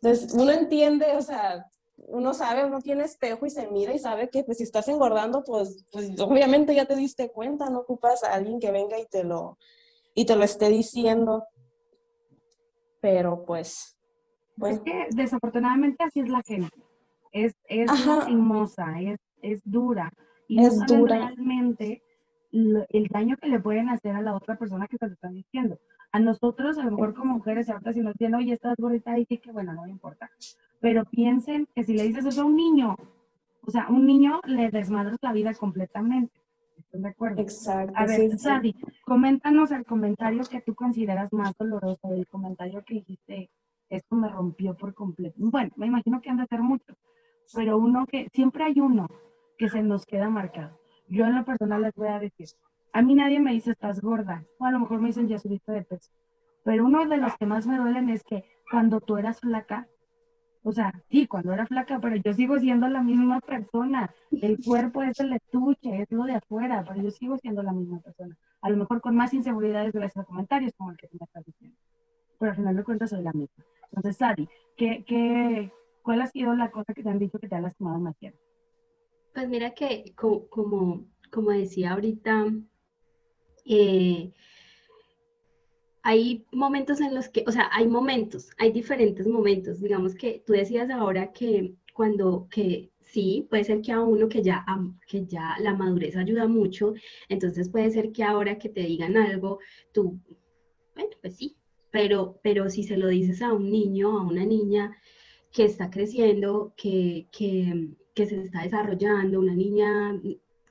[0.00, 1.66] Entonces uno entiende, o sea,
[1.96, 5.42] uno sabe, uno tiene espejo y se mira y sabe que pues si estás engordando,
[5.44, 9.24] pues, pues obviamente ya te diste cuenta, no ocupas a alguien que venga y te
[9.24, 9.58] lo,
[10.14, 11.44] y te lo esté diciendo.
[13.00, 13.98] Pero pues,
[14.56, 14.76] bueno.
[14.76, 16.70] Es que desafortunadamente así es la gente.
[17.34, 20.10] Es, es hermosa, es, es dura.
[20.48, 21.16] Y es dura.
[21.16, 22.02] realmente
[22.52, 25.78] el daño que le pueden hacer a la otra persona que te lo están diciendo.
[26.12, 29.26] A nosotros, a lo mejor como mujeres, ahorita si nos dicen, oye, estás gordita, y
[29.26, 30.30] que bueno, no me importa
[30.84, 32.94] pero piensen que si le dices eso a un niño,
[33.62, 36.38] o sea, un niño le desmadras la vida completamente.
[36.76, 37.40] ¿Están de acuerdo?
[37.40, 37.94] Exacto.
[37.96, 43.50] A ver, Sadi, coméntanos el comentario que tú consideras más doloroso, el comentario que dijiste,
[43.88, 45.36] esto me rompió por completo.
[45.38, 46.98] Bueno, me imagino que han de ser muchos,
[47.52, 49.08] pero uno que, siempre hay uno
[49.58, 50.78] que se nos queda marcado.
[51.08, 52.48] Yo en lo personal les voy a decir,
[52.92, 55.72] a mí nadie me dice estás gorda, o a lo mejor me dicen ya subiste
[55.72, 56.10] de peso,
[56.64, 59.86] pero uno de los que más me duelen es que cuando tú eras flaca,
[60.66, 64.10] o sea, sí, cuando era flaca, pero yo sigo siendo la misma persona.
[64.30, 68.00] El cuerpo es el estuche, es lo de afuera, pero yo sigo siendo la misma
[68.00, 68.34] persona.
[68.62, 71.44] A lo mejor con más inseguridades gracias a comentarios como el que tú me estás
[71.44, 71.76] diciendo.
[72.38, 73.62] Pero al final de cuentas soy la misma.
[73.90, 75.70] Entonces, Sadi, ¿qué, qué,
[76.04, 78.38] ¿cuál ha sido la cosa que te han dicho que te ha lastimado más tiempo?
[79.32, 82.52] Pues mira que como, como decía ahorita,
[83.64, 84.30] eh,
[86.02, 89.80] hay momentos en los que, o sea, hay momentos, hay diferentes momentos.
[89.80, 94.42] Digamos que tú decías ahora que cuando, que sí, puede ser que a uno que
[94.42, 94.64] ya,
[95.08, 96.92] que ya la madurez ayuda mucho,
[97.28, 99.58] entonces puede ser que ahora que te digan algo,
[99.92, 100.20] tú,
[100.94, 101.56] bueno, pues sí,
[101.90, 104.94] pero, pero si se lo dices a un niño, a una niña
[105.54, 110.20] que está creciendo, que, que, se está desarrollando, una niña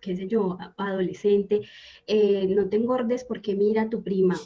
[0.01, 1.61] qué sé yo, adolescente,
[2.07, 4.37] eh, no te engordes porque mira tu prima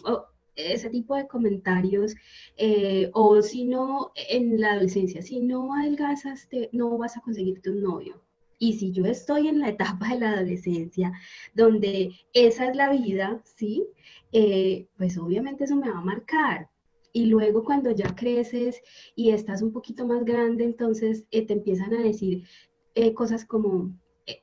[0.57, 2.15] ese tipo de comentarios,
[2.57, 7.81] eh, o si no, en la adolescencia, si no adelgazas, no vas a conseguirte un
[7.81, 8.21] novio.
[8.59, 11.13] Y si yo estoy en la etapa de la adolescencia,
[11.53, 13.85] donde esa es la vida, ¿sí?
[14.31, 16.69] Eh, pues obviamente eso me va a marcar.
[17.17, 18.79] Y luego cuando ya creces
[19.15, 22.43] y estás un poquito más grande, entonces eh, te empiezan a decir
[23.15, 23.91] cosas como,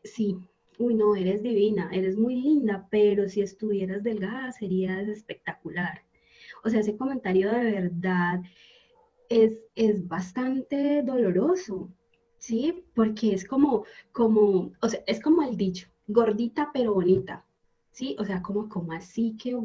[0.02, 0.36] sí,
[0.80, 6.02] uy, no, eres divina, eres muy linda, pero si estuvieras delgada serías espectacular.
[6.64, 8.42] O sea, ese comentario de verdad
[9.28, 11.92] es, es bastante doloroso,
[12.38, 12.84] ¿sí?
[12.92, 17.46] Porque es como, como, o sea, es como el dicho, gordita pero bonita,
[17.94, 18.16] ¿sí?
[18.18, 19.64] O sea, como, así que, o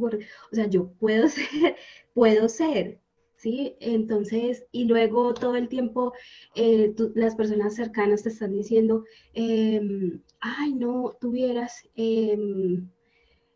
[0.51, 1.75] sea, yo puedo ser,
[2.13, 3.01] puedo ser,
[3.35, 3.75] ¿sí?
[3.79, 6.13] Entonces, y luego todo el tiempo
[6.55, 12.89] eh, las personas cercanas te están diciendo, em, ay, no, tuvieras, em,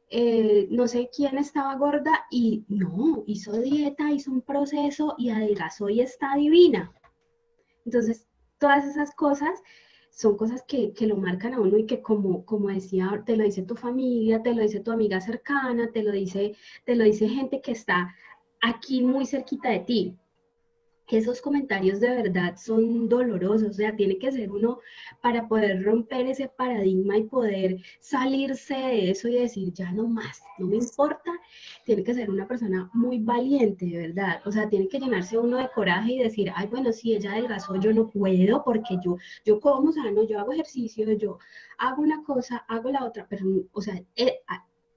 [0.09, 5.89] eh, no sé quién estaba gorda y no, hizo dieta, hizo un proceso y adelgazó
[5.89, 6.91] y está divina.
[7.85, 8.27] Entonces,
[8.59, 9.61] todas esas cosas
[10.13, 13.43] son cosas que, que, lo marcan a uno y que como, como decía, te lo
[13.43, 17.27] dice tu familia, te lo dice tu amiga cercana, te lo dice, te lo dice
[17.27, 18.15] gente que está
[18.61, 20.17] aquí muy cerquita de ti.
[21.09, 24.79] Esos comentarios de verdad son dolorosos, o sea, tiene que ser uno
[25.21, 30.41] para poder romper ese paradigma y poder salirse de eso y decir, ya no más,
[30.57, 31.31] no me importa,
[31.85, 35.57] tiene que ser una persona muy valiente, de verdad, o sea, tiene que llenarse uno
[35.57, 39.59] de coraje y decir, ay, bueno, si ella adelgazó, yo no puedo porque yo, yo
[39.59, 41.37] como sano, yo hago ejercicio, yo
[41.77, 44.39] hago una cosa, hago la otra, pero, o sea, eh,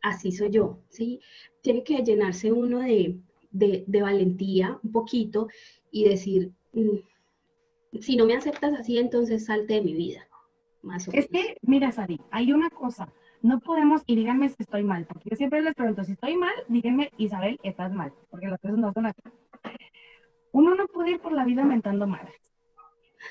[0.02, 1.20] así soy yo, ¿sí?
[1.60, 3.18] Tiene que llenarse uno de,
[3.50, 5.48] de, valentía un poquito
[5.96, 10.28] y decir, mm, si no me aceptas así, entonces salte de mi vida.
[10.82, 13.08] Más o es que, mira, Sadi, hay una cosa,
[13.40, 16.52] no podemos, y díganme si estoy mal, porque yo siempre les pregunto, si estoy mal,
[16.68, 19.22] díganme, Isabel, estás mal, porque las cosas no son así.
[20.52, 22.34] Uno no puede ir por la vida mentando madres.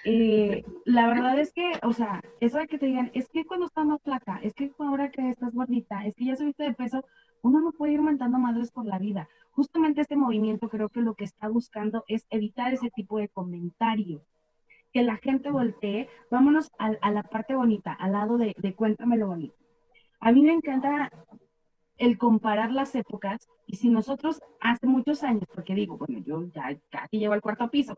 [0.04, 3.67] Eh, la verdad es que, o sea, eso de que te digan, es que cuando
[3.67, 7.06] estás más flaca, es que ahora que estás gordita, es que ya subiste de peso,
[7.45, 11.15] uno no puede ir mentando madres por la vida justamente este movimiento creo que lo
[11.15, 14.21] que está buscando es evitar ese tipo de comentarios.
[14.91, 19.27] Que la gente voltee, vámonos a, la parte bonita, al lado de, de cuéntame lo
[19.27, 19.55] bonito.
[20.19, 21.12] A mí me encanta
[21.97, 26.77] el comparar las épocas y si nosotros hace muchos años, porque digo, bueno, yo ya
[26.89, 27.97] casi llevo al cuarto piso,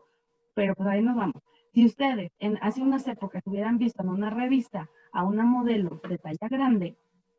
[0.54, 1.42] pero pues ahí nos vamos.
[1.72, 6.18] Si ustedes en hace unas épocas hubieran visto en una revista a una modelo de
[6.18, 6.96] talla grande,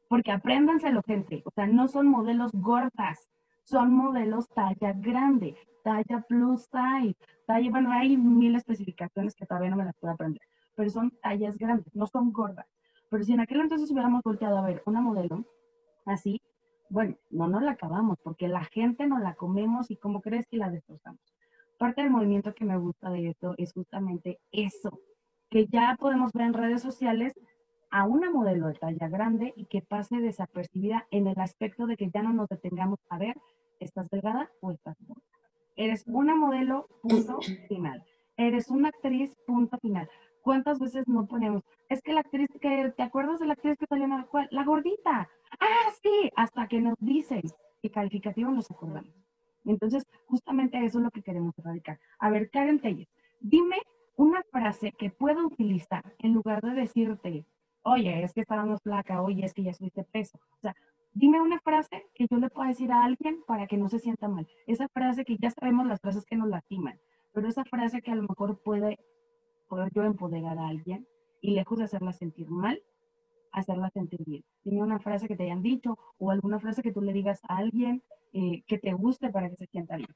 [0.10, 3.30] porque apréndanselo, gente, o sea, no son modelos gordas,
[3.63, 9.78] son modelos talla grande, talla plus size, talla, bueno, hay mil especificaciones que todavía no
[9.78, 10.41] me las puedo aprender,
[10.76, 12.65] pero son tallas grandes, no son gordas.
[13.10, 15.45] Pero si en aquel entonces hubiéramos volteado a ver una modelo
[16.06, 16.41] así,
[16.89, 20.58] bueno, no nos la acabamos porque la gente no la comemos y como crees que
[20.58, 21.22] la destrozamos.
[21.78, 25.00] Parte del movimiento que me gusta de esto es justamente eso,
[25.52, 27.34] que ya podemos ver en redes sociales
[27.91, 32.10] a una modelo de talla grande y que pase desapercibida en el aspecto de que
[32.10, 33.36] ya no nos detengamos a ver,
[33.80, 35.21] ¿estás delgada o estás gorda?
[35.75, 38.04] Eres una modelo, punto final.
[38.38, 40.10] Eres una actriz, punto final.
[40.41, 41.63] ¿Cuántas veces no ponemos?
[41.89, 44.28] Es que la actriz que, ¿te acuerdas de la actriz que salió en la?
[44.52, 45.30] La gordita.
[45.60, 47.41] Ah, sí, hasta que nos dicen
[47.82, 49.13] qué calificativo nos acordamos.
[49.65, 51.99] Entonces, justamente eso es lo que queremos erradicar.
[52.19, 53.08] A ver, Karen Telles,
[53.39, 53.78] dime
[54.15, 57.45] una frase que pueda utilizar en lugar de decirte,
[57.84, 60.38] oye, es que estábamos flaca, oye, es que ya subiste peso.
[60.58, 60.76] O sea,
[61.13, 64.28] dime una frase que yo le pueda decir a alguien para que no se sienta
[64.28, 64.48] mal.
[64.68, 67.00] Esa frase que ya sabemos las frases que nos lastiman,
[67.34, 69.00] pero esa frase que a lo mejor puede
[69.68, 71.08] poder yo empoderar a alguien
[71.42, 72.82] y lejos de hacerla sentir mal,
[73.52, 74.44] hacerla sentir bien.
[74.63, 77.58] Dime una frase que te hayan dicho o alguna frase que tú le digas a
[77.58, 80.10] alguien eh, que te guste para que se sienta bien.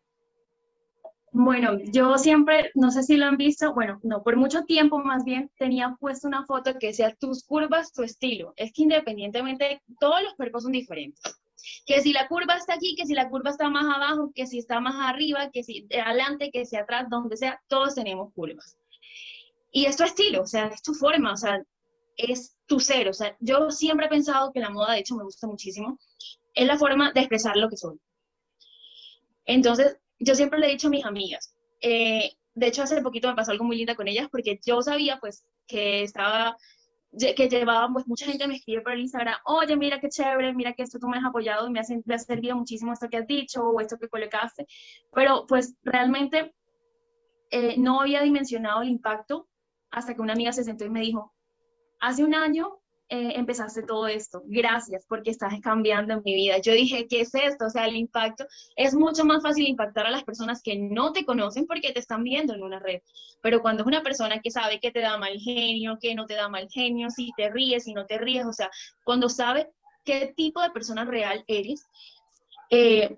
[1.35, 5.25] Bueno, yo siempre, no sé si lo han visto, bueno, no, por mucho tiempo más
[5.25, 8.53] bien tenía puesto una foto que decía tus curvas, tu estilo.
[8.55, 11.23] Es que independientemente, todos los cuerpos son diferentes.
[11.87, 14.59] Que si la curva está aquí, que si la curva está más abajo, que si
[14.59, 18.77] está más arriba, que si adelante, que si atrás, donde sea, todos tenemos curvas.
[19.71, 21.63] Y es tu estilo, o sea, es tu forma, o sea,
[22.15, 23.09] es tu ser.
[23.09, 25.97] O sea, yo siempre he pensado que la moda, de hecho, me gusta muchísimo,
[26.53, 27.99] es la forma de expresar lo que soy.
[29.45, 33.35] Entonces, yo siempre le he dicho a mis amigas, eh, de hecho hace poquito me
[33.35, 36.55] pasó algo muy lindo con ellas porque yo sabía pues que estaba,
[37.17, 40.83] que llevaba, pues mucha gente me escribe por Instagram, oye, mira qué chévere, mira que
[40.83, 43.63] esto tú me has apoyado y me, me ha servido muchísimo esto que has dicho
[43.63, 44.65] o esto que colocaste,
[45.13, 46.53] pero pues realmente
[47.51, 49.47] eh, no había dimensionado el impacto
[49.91, 51.33] hasta que una amiga se sentó y me dijo,
[51.99, 54.41] hace un año eh, empezaste todo esto.
[54.45, 56.57] Gracias porque estás cambiando mi vida.
[56.59, 57.65] Yo dije, ¿qué es esto?
[57.65, 61.25] O sea, el impacto es mucho más fácil impactar a las personas que no te
[61.25, 63.01] conocen porque te están viendo en una red.
[63.41, 66.35] Pero cuando es una persona que sabe que te da mal genio, que no te
[66.35, 68.71] da mal genio, si te ríes, si no te ríes, o sea,
[69.03, 69.69] cuando sabe
[70.03, 71.85] qué tipo de persona real eres,
[72.69, 73.17] eh,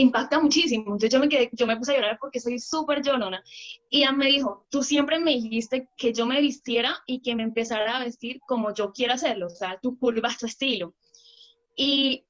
[0.00, 0.84] impacta muchísimo.
[0.84, 3.42] Entonces yo me, quedé, yo me puse a llorar porque soy súper llorona.
[3.90, 7.42] Y ella me dijo, tú siempre me dijiste que yo me vistiera y que me
[7.42, 10.94] empezara a vestir como yo quiero hacerlo, o sea, tu curva, tu estilo.
[11.76, 12.24] Y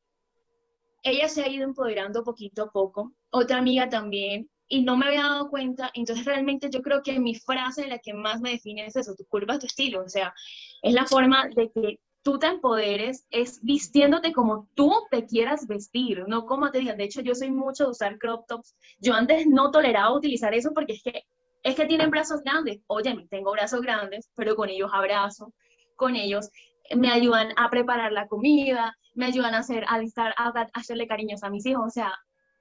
[1.03, 5.23] ella se ha ido empoderando poquito a poco, otra amiga también, y no me había
[5.23, 8.97] dado cuenta, entonces realmente yo creo que mi frase, la que más me define es
[8.97, 10.33] eso, tu curva, tu estilo, o sea,
[10.81, 16.25] es la forma de que tú te empoderes es vistiéndote como tú te quieras vestir,
[16.29, 16.97] no como te digan.
[16.97, 18.75] De hecho, yo soy mucho de usar crop tops.
[19.01, 21.25] Yo antes no toleraba utilizar eso porque es que,
[21.63, 22.81] es que tienen brazos grandes.
[22.87, 25.53] Oye, tengo brazos grandes, pero con ellos abrazo,
[25.97, 26.51] con ellos
[26.97, 31.43] me ayudan a preparar la comida, me ayudan a hacer, a, estar, a, hacerle cariños
[31.43, 31.85] a mis hijos.
[31.87, 32.13] O sea,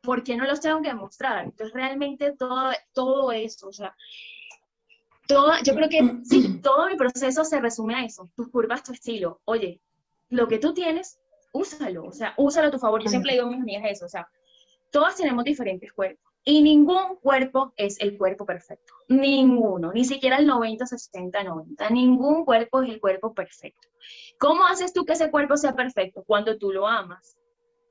[0.01, 1.45] ¿por qué no los tengo que mostrar?
[1.45, 3.95] Entonces, realmente todo, todo eso, o sea,
[5.27, 9.41] yo creo que sí, todo mi proceso se resume a eso, tus curvas, tu estilo.
[9.45, 9.81] Oye,
[10.29, 11.19] lo que tú tienes,
[11.53, 13.01] úsalo, o sea, úsalo a tu favor.
[13.01, 14.27] Yo siempre digo a mis amigas eso, o sea,
[14.91, 18.93] todas tenemos diferentes cuerpos y ningún cuerpo es el cuerpo perfecto.
[19.09, 21.89] Ninguno, ni siquiera el 90, 60, 90.
[21.91, 23.87] Ningún cuerpo es el cuerpo perfecto.
[24.39, 26.23] ¿Cómo haces tú que ese cuerpo sea perfecto?
[26.25, 27.37] Cuando tú lo amas,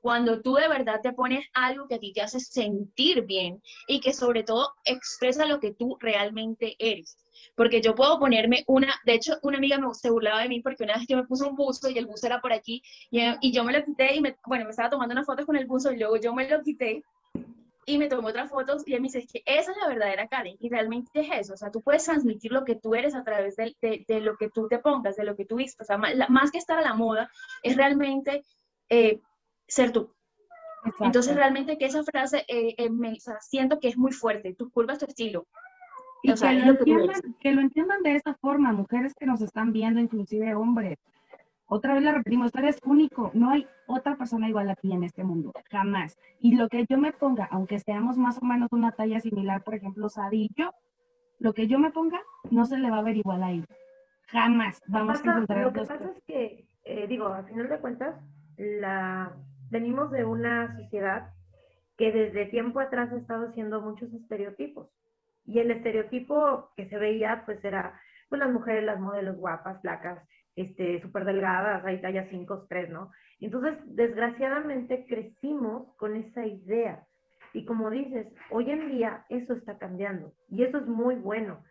[0.01, 3.99] cuando tú de verdad te pones algo que a ti te hace sentir bien y
[3.99, 7.17] que sobre todo expresa lo que tú realmente eres.
[7.55, 10.83] Porque yo puedo ponerme una, de hecho una amiga me, se burlaba de mí porque
[10.83, 13.51] una vez yo me puse un buzo y el buzo era por aquí y, y
[13.51, 15.91] yo me lo quité y me, bueno, me estaba tomando unas fotos con el buzo
[15.91, 17.03] y luego yo me lo quité
[17.85, 20.27] y me tomó otras fotos y él me dice, es que esa es la verdadera
[20.27, 23.23] Karen y realmente es eso, o sea, tú puedes transmitir lo que tú eres a
[23.23, 25.97] través de, de, lo que tú te pongas, de lo que tú vistas, o sea,
[25.97, 27.29] más, que estar a la moda,
[27.63, 28.43] es realmente
[28.89, 29.19] eh,
[29.71, 30.13] ser tú.
[30.99, 34.99] Entonces realmente que esa frase eh, eh, me, siento que es muy fuerte, tus curvas,
[34.99, 35.47] tu estilo.
[36.23, 39.99] Y que, lo entiendan, que lo entiendan de esta forma, mujeres que nos están viendo,
[39.99, 40.99] inclusive hombres.
[41.65, 45.23] Otra vez la repetimos, eres único, no hay otra persona igual a ti en este
[45.23, 46.17] mundo, jamás.
[46.39, 49.75] Y lo que yo me ponga, aunque seamos más o menos una talla similar, por
[49.75, 50.71] ejemplo, Sadi y yo,
[51.39, 52.19] lo que yo me ponga
[52.49, 53.65] no se le va a ver igual a él.
[54.27, 58.15] Jamás vamos a encontrar Lo que pasa es que, eh, digo, al final de cuentas,
[58.57, 59.33] la
[59.71, 61.33] venimos de una sociedad
[61.97, 64.89] que desde tiempo atrás ha estado haciendo muchos estereotipos.
[65.45, 67.99] Y el estereotipo que se veía, pues era,
[68.29, 70.19] pues las mujeres, las modelos guapas, flacas,
[70.55, 73.11] este, súper delgadas, ahí talla 5, 3, ¿no?
[73.39, 77.03] Entonces, desgraciadamente crecimos con esa idea.
[77.53, 80.33] Y como dices, hoy en día eso está cambiando.
[80.49, 81.63] Y eso es muy bueno.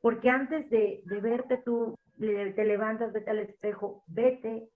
[0.00, 4.68] Porque antes de, de verte tú, te levantas, vete al espejo, vete,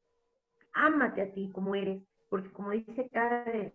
[0.72, 2.02] ámate a ti como eres.
[2.28, 3.72] Porque como dice Karen,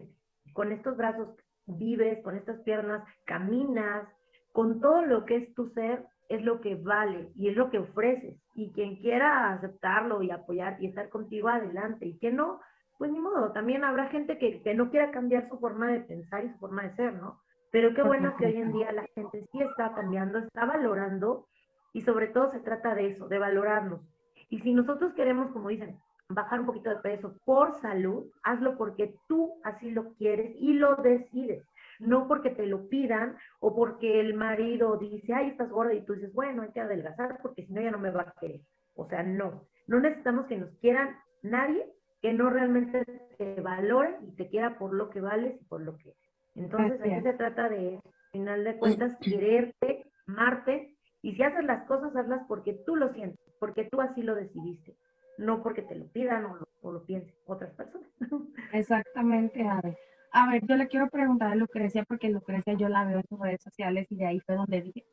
[0.54, 1.30] con estos brazos
[1.66, 4.08] vives, con estas piernas caminas,
[4.52, 7.80] con todo lo que es tu ser, es lo que vale y es lo que
[7.80, 8.38] ofreces.
[8.56, 12.60] Y quien quiera aceptarlo y apoyar y estar contigo adelante, y que no,
[12.98, 16.46] pues ni modo, también habrá gente que, que no quiera cambiar su forma de pensar
[16.46, 17.40] y su forma de ser, ¿no?
[17.72, 21.48] Pero qué bueno que hoy en día la gente sí está cambiando, está valorando
[21.94, 24.02] y sobre todo se trata de eso, de valorarnos.
[24.50, 26.00] Y si nosotros queremos, como dicen,
[26.30, 30.96] bajar un poquito de peso por salud, hazlo porque tú así lo quieres y lo
[30.98, 31.68] decides.
[32.00, 36.14] No porque te lo pidan o porque el marido dice, ay, estás gorda y tú
[36.14, 38.62] dices, bueno, hay que adelgazar porque si no ya no me va a querer.
[38.96, 41.86] O sea, no, no necesitamos que nos quieran nadie
[42.22, 43.06] que no realmente
[43.38, 46.14] te valore y te quiera por lo que vales y por lo que
[46.56, 51.86] Entonces, aquí se trata de, al final de cuentas, quererte, amarte, y si haces las
[51.86, 54.96] cosas, hazlas porque tú lo sientes, porque tú así lo decidiste,
[55.40, 58.10] no porque te lo pidan o lo, o piensen otras personas.
[58.74, 59.98] Exactamente, Ave.
[60.32, 63.40] A ver, yo le quiero preguntar a Lucrecia, porque Lucrecia yo la veo en sus
[63.40, 65.04] redes sociales y de ahí fue donde dije,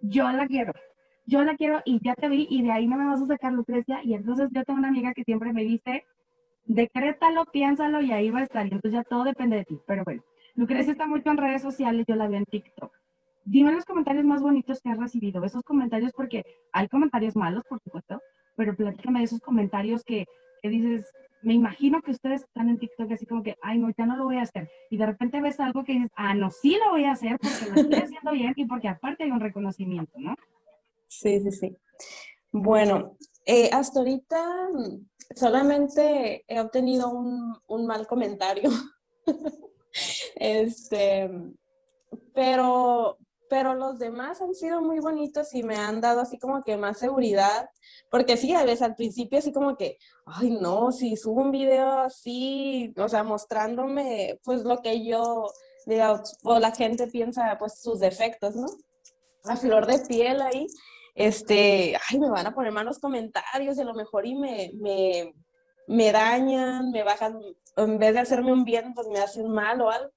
[0.00, 0.72] yo la quiero,
[1.26, 3.52] yo la quiero y ya te vi y de ahí no me vas a sacar
[3.52, 4.00] Lucrecia.
[4.02, 6.04] Y entonces yo tengo una amiga que siempre me dice,
[6.64, 8.66] decrétalo, piénsalo y ahí va a estar.
[8.66, 9.78] Y entonces ya todo depende de ti.
[9.86, 10.22] Pero bueno,
[10.54, 12.92] Lucrecia está mucho en redes sociales, yo la veo en TikTok.
[13.44, 17.80] Dime los comentarios más bonitos que has recibido, esos comentarios, porque hay comentarios malos, por
[17.80, 18.20] supuesto,
[18.56, 20.26] pero platícame de esos comentarios que,
[20.62, 21.06] que dices,
[21.42, 24.24] me imagino que ustedes están en TikTok así como que, ay, no, ya no lo
[24.24, 24.68] voy a hacer.
[24.90, 27.70] Y de repente ves algo que dices, ah, no, sí lo voy a hacer porque
[27.70, 30.34] lo estoy haciendo bien y porque aparte hay un reconocimiento, ¿no?
[31.06, 31.76] Sí, sí, sí.
[32.50, 34.68] Bueno, eh, hasta ahorita
[35.34, 38.70] solamente he obtenido un, un mal comentario.
[40.36, 41.30] este,
[42.34, 43.18] pero,
[43.48, 46.98] pero los demás han sido muy bonitos y me han dado así como que más
[46.98, 47.70] seguridad,
[48.10, 52.00] porque sí, a veces al principio así como que, ay no, si subo un video
[52.00, 55.46] así, o sea, mostrándome pues lo que yo,
[55.86, 58.66] digo, o la gente piensa pues sus defectos, ¿no?
[59.44, 60.66] A flor de piel ahí,
[61.14, 65.34] este, ay, me van a poner malos comentarios y a lo mejor y me, me,
[65.86, 67.40] me dañan, me bajan,
[67.76, 70.10] en vez de hacerme un bien, pues me hacen mal o algo.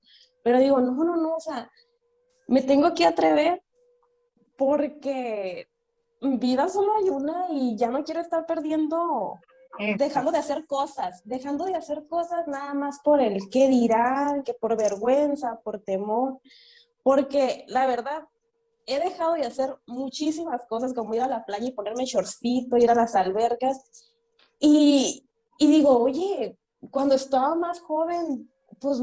[0.43, 1.69] Pero digo, no, no, no, o sea,
[2.49, 3.61] me tengo que atrever
[4.57, 5.67] porque
[6.19, 9.39] vida solo hay una y ya no quiero estar perdiendo,
[9.97, 14.55] dejando de hacer cosas, dejando de hacer cosas nada más por el qué dirán, que
[14.55, 16.39] por vergüenza, por temor,
[17.03, 18.27] porque la verdad,
[18.87, 22.89] he dejado de hacer muchísimas cosas como ir a la playa y ponerme shortcito, ir
[22.89, 24.09] a las albercas
[24.59, 25.23] y,
[25.59, 26.57] y digo, oye,
[26.89, 28.99] cuando estaba más joven, pues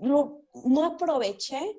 [0.00, 1.78] no, no aproveché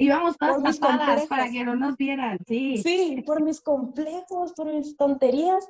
[0.00, 2.78] Íbamos todas tapadas para que no nos vieran, sí.
[2.78, 5.68] Sí, por mis complejos, por mis tonterías.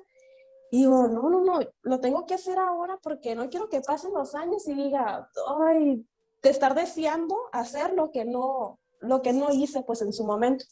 [0.70, 4.12] Y digo, no, no, no, lo tengo que hacer ahora porque no quiero que pasen
[4.12, 5.28] los años y diga,
[5.66, 6.06] ay,
[6.40, 10.64] te estar deseando hacer lo que no, lo que no hice pues en su momento.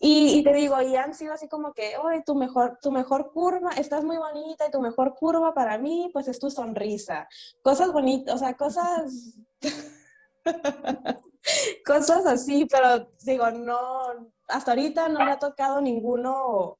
[0.00, 3.30] Y, y, te digo, y han sido así como que, ay, tu mejor, tu mejor
[3.30, 7.28] curva, estás muy bonita y tu mejor curva para mí, pues es tu sonrisa.
[7.60, 9.38] Cosas bonitas, o sea, cosas
[11.86, 16.78] Cosas así, pero digo, no, hasta ahorita no me ha tocado ninguno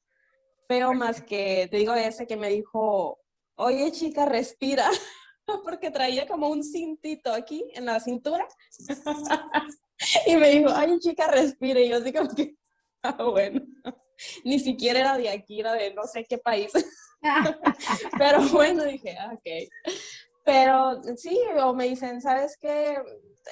[0.67, 3.21] feo más que, te digo, ese que me dijo,
[3.57, 4.89] oye chica, respira,
[5.65, 8.47] porque traía como un cintito aquí en la cintura.
[10.27, 12.55] y me dijo, oye chica, respira, y yo así como que,
[13.03, 13.63] ah, bueno,
[14.45, 16.73] ni siquiera era de aquí, era de no sé qué país.
[18.19, 19.95] pero bueno, dije, ah, ok.
[20.49, 22.97] Pero sí, o me dicen, ¿sabes qué?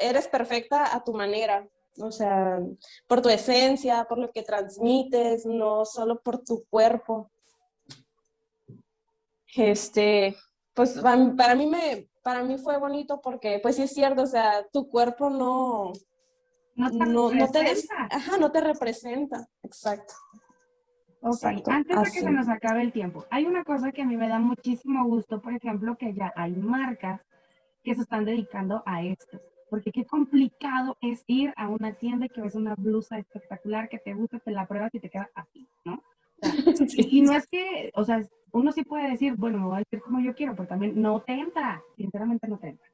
[0.00, 1.68] Eres perfecta a tu manera.
[1.98, 2.58] O sea,
[3.06, 7.30] por tu esencia, por lo que transmites, no solo por tu cuerpo.
[9.54, 10.34] Este,
[10.72, 10.98] pues
[11.36, 14.88] para mí me, para mí fue bonito porque, pues sí es cierto, o sea, tu
[14.88, 15.92] cuerpo no,
[16.76, 17.74] no te, no, no te,
[18.10, 20.14] ajá, no te representa, exacto.
[21.20, 24.16] Ok, antes de que se nos acabe el tiempo, hay una cosa que a mí
[24.16, 27.20] me da muchísimo gusto, por ejemplo, que ya hay marcas
[27.82, 29.40] que se están dedicando a esto.
[29.68, 34.14] Porque qué complicado es ir a una tienda que ves una blusa espectacular que te
[34.14, 36.02] gusta, te la pruebas y te queda así, ¿no?
[36.96, 38.20] y no es que, o sea,
[38.52, 41.20] uno sí puede decir, bueno, me voy a decir como yo quiero, pero también no
[41.20, 42.86] te entra, sinceramente no te entra.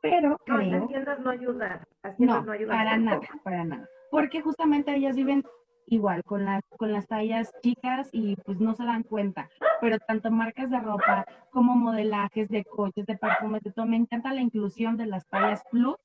[0.00, 0.60] Pero No, creo...
[0.78, 1.80] las tiendas no ayudan.
[2.02, 2.76] Las tiendas No, no, ayudan.
[2.76, 3.88] para nada, para nada.
[4.10, 5.44] Porque justamente ellas viven
[5.86, 9.48] igual, con las, con las tallas chicas y pues no se dan cuenta.
[9.80, 13.86] Pero tanto marcas de ropa como modelajes de coches, de perfumes, de todo.
[13.86, 15.96] Me encanta la inclusión de las tallas plus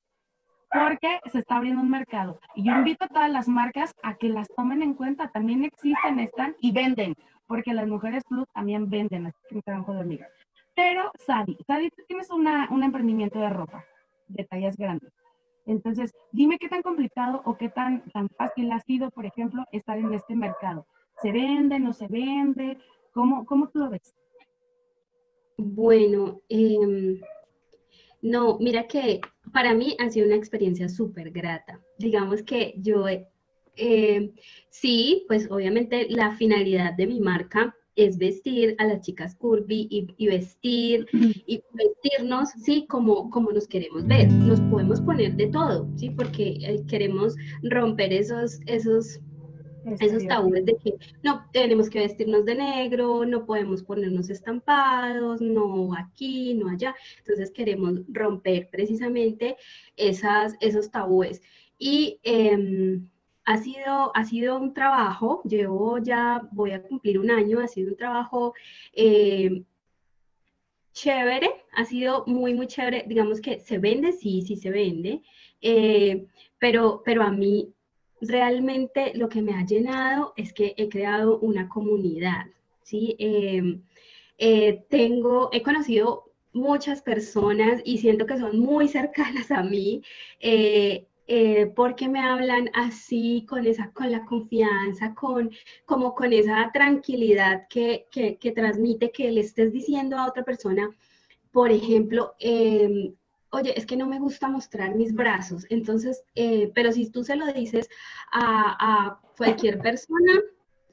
[0.70, 2.40] porque se está abriendo un mercado.
[2.54, 5.28] Y yo invito a todas las marcas a que las tomen en cuenta.
[5.28, 7.14] También existen, están y venden,
[7.46, 10.28] porque las mujeres plus también venden, así que un trabajo de hormiga.
[10.74, 13.84] Pero, Sadi, Sadi, tú tienes una, un emprendimiento de ropa,
[14.28, 15.12] de tallas grandes.
[15.68, 19.98] Entonces, dime qué tan complicado o qué tan, tan fácil ha sido, por ejemplo, estar
[19.98, 20.86] en este mercado.
[21.20, 22.78] ¿Se vende, no se vende?
[23.12, 24.14] ¿Cómo, cómo tú lo ves?
[25.58, 27.20] Bueno, em,
[28.22, 29.20] no, mira que
[29.52, 31.80] para mí ha sido una experiencia súper grata.
[31.98, 33.04] Digamos que yo,
[33.76, 34.32] eh,
[34.70, 40.06] sí, pues obviamente la finalidad de mi marca es vestir a las chicas curvy y,
[40.16, 41.06] y vestir
[41.46, 44.30] y vestirnos, sí, como, como nos queremos ver.
[44.30, 49.20] Nos podemos poner de todo, sí, porque eh, queremos romper esos, esos
[50.00, 55.94] esos tabúes de que no tenemos que vestirnos de negro, no podemos ponernos estampados, no
[55.94, 56.94] aquí, no allá.
[57.18, 59.56] Entonces queremos romper precisamente
[59.96, 61.40] esas, esos tabúes.
[61.78, 63.08] Y em,
[63.48, 67.90] ha, sido, ha sido un trabajo, llevo ya, voy a cumplir un año, ha sido
[67.90, 68.52] un trabajo
[68.92, 69.64] em,
[70.92, 73.04] chévere, ha sido muy, muy chévere.
[73.06, 75.22] Digamos que se vende, sí, sí se vende,
[75.62, 76.26] eh,
[76.58, 77.72] pero, pero a mí
[78.20, 82.46] realmente lo que me ha llenado es que he creado una comunidad,
[82.82, 83.16] ¿sí?
[83.18, 83.80] Eh,
[84.36, 90.02] eh, tengo, he conocido muchas personas y siento que son muy cercanas a mí.
[90.40, 91.07] Eh,
[91.76, 95.50] porque me hablan así, con esa, con la confianza, con,
[95.84, 100.90] como con esa tranquilidad que, que, transmite que le estés diciendo a otra persona,
[101.52, 103.12] por ejemplo, eh,
[103.50, 107.36] oye, es que no me gusta mostrar mis brazos, entonces, eh, pero si tú se
[107.36, 107.88] lo dices
[108.32, 108.76] a,
[109.08, 110.32] a cualquier persona,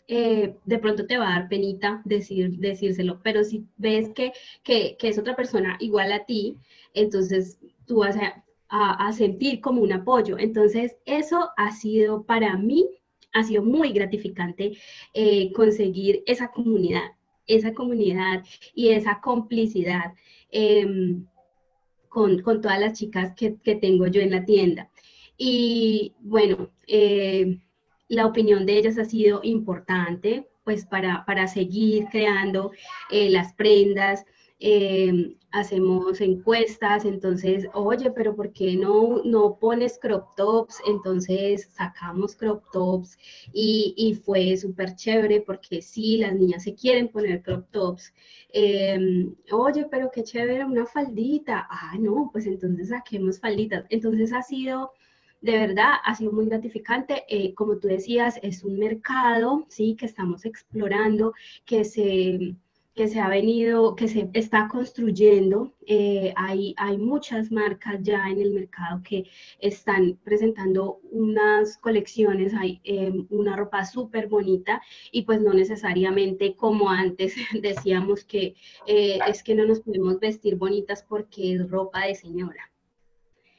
[0.07, 4.33] eh, de pronto te va a dar penita decir, decírselo, pero si ves que,
[4.63, 6.57] que, que, es otra persona igual a ti,
[6.93, 7.57] entonces
[7.87, 10.37] tú vas a, a, sentir como un apoyo.
[10.37, 12.87] Entonces, eso ha sido para mí,
[13.33, 14.77] ha sido muy gratificante
[15.13, 17.11] eh, conseguir esa comunidad,
[17.47, 18.43] esa comunidad
[18.73, 20.13] y esa complicidad.
[20.51, 21.17] Eh,
[22.09, 24.89] con, con, todas las chicas que, que, tengo yo en la tienda.
[25.37, 27.59] Y bueno, eh,
[28.07, 32.71] la opinión de ellas ha sido importante, pues para, para seguir creando
[33.11, 34.25] eh, las prendas.
[34.59, 40.81] Eh, hacemos encuestas, entonces, oye, pero ¿por qué no, no pones crop tops?
[40.87, 43.17] Entonces sacamos crop tops
[43.53, 48.13] y, y fue súper chévere porque sí, las niñas se quieren poner crop tops.
[48.53, 51.67] Eh, oye, pero qué chévere una faldita.
[51.69, 53.85] Ah, no, pues entonces saquemos falditas.
[53.89, 54.91] Entonces ha sido,
[55.41, 57.23] de verdad, ha sido muy gratificante.
[57.29, 61.33] Eh, como tú decías, es un mercado, sí, que estamos explorando,
[61.65, 62.55] que se
[62.95, 65.73] que se ha venido, que se está construyendo.
[65.85, 69.25] Eh, hay, hay muchas marcas ya en el mercado que
[69.59, 74.81] están presentando unas colecciones, hay eh, una ropa súper bonita
[75.11, 78.55] y pues no necesariamente como antes decíamos que
[78.87, 82.71] eh, es que no nos podemos vestir bonitas porque es ropa de señora.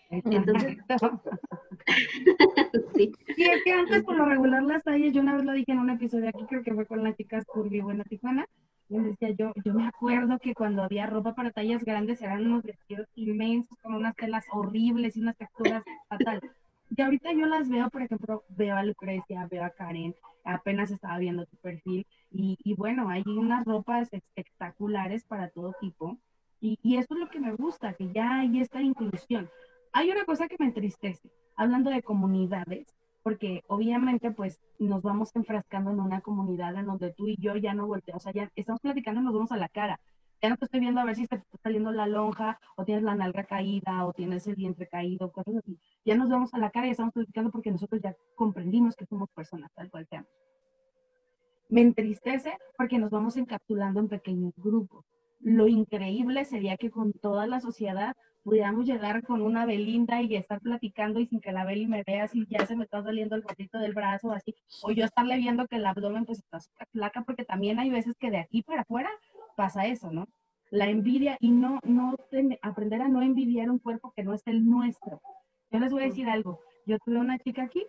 [0.09, 0.79] Entonces,
[2.95, 3.13] sí.
[3.37, 5.91] es que antes por lo regular las tallas, yo una vez lo dije en un
[5.91, 8.47] episodio aquí, creo que fue con las chicas Curvy Buena Tijuana,
[8.89, 13.09] decía yo, yo me acuerdo que cuando había ropa para tallas grandes eran unos vestidos
[13.15, 16.41] inmensos con unas telas horribles y unas texturas fatal.
[16.97, 20.15] Y ahorita yo las veo, por ejemplo, veo a Lucrecia, veo a Karen,
[20.45, 26.17] apenas estaba viendo tu perfil, y, y bueno, hay unas ropas espectaculares para todo tipo,
[26.61, 29.51] y, y eso es lo que me gusta, que ya hay esta inclusión.
[29.93, 32.87] Hay una cosa que me entristece, hablando de comunidades,
[33.27, 37.75] porque obviamente pues nos vamos enfrascando en una comunidad en donde tú y yo ya
[37.75, 39.99] no volteamos, o sea, ya estamos platicando y nos vemos a la cara.
[40.41, 43.03] Ya no te estoy viendo a ver si te está saliendo la lonja o tienes
[43.03, 45.77] la nalga caída o tienes el vientre caído, cosas así.
[46.05, 49.29] Ya nos vemos a la cara y estamos platicando porque nosotros ya comprendimos que somos
[49.31, 50.31] personas, tal cual seamos.
[51.69, 55.05] Me entristece porque nos vamos encapsulando en pequeños grupos.
[55.41, 58.15] Lo increíble sería que con toda la sociedad
[58.47, 62.29] pudiéramos llegar con una Belinda y estar platicando y sin que la Beli me vea
[62.29, 65.67] si ya se me está saliendo el gordito del brazo así, o yo estarle viendo
[65.67, 68.83] que el abdomen pues está súper flaca, porque también hay veces que de aquí para
[68.83, 69.11] afuera
[69.57, 70.29] pasa eso, ¿no?
[70.71, 74.47] La envidia y no, no ten, aprender a no envidiar un cuerpo que no es
[74.47, 75.21] el nuestro.
[75.73, 77.85] Yo les voy a decir algo, yo tuve una chica aquí,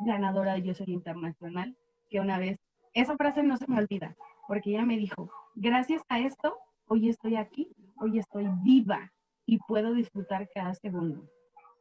[0.00, 1.74] ganadora de Yo Soy Internacional,
[2.10, 2.58] que una vez,
[2.92, 4.14] esa frase no se me olvida,
[4.46, 9.10] porque ella me dijo, gracias a esto, hoy estoy aquí, hoy estoy viva
[9.46, 11.24] y puedo disfrutar cada segundo.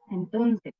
[0.09, 0.73] Entonces,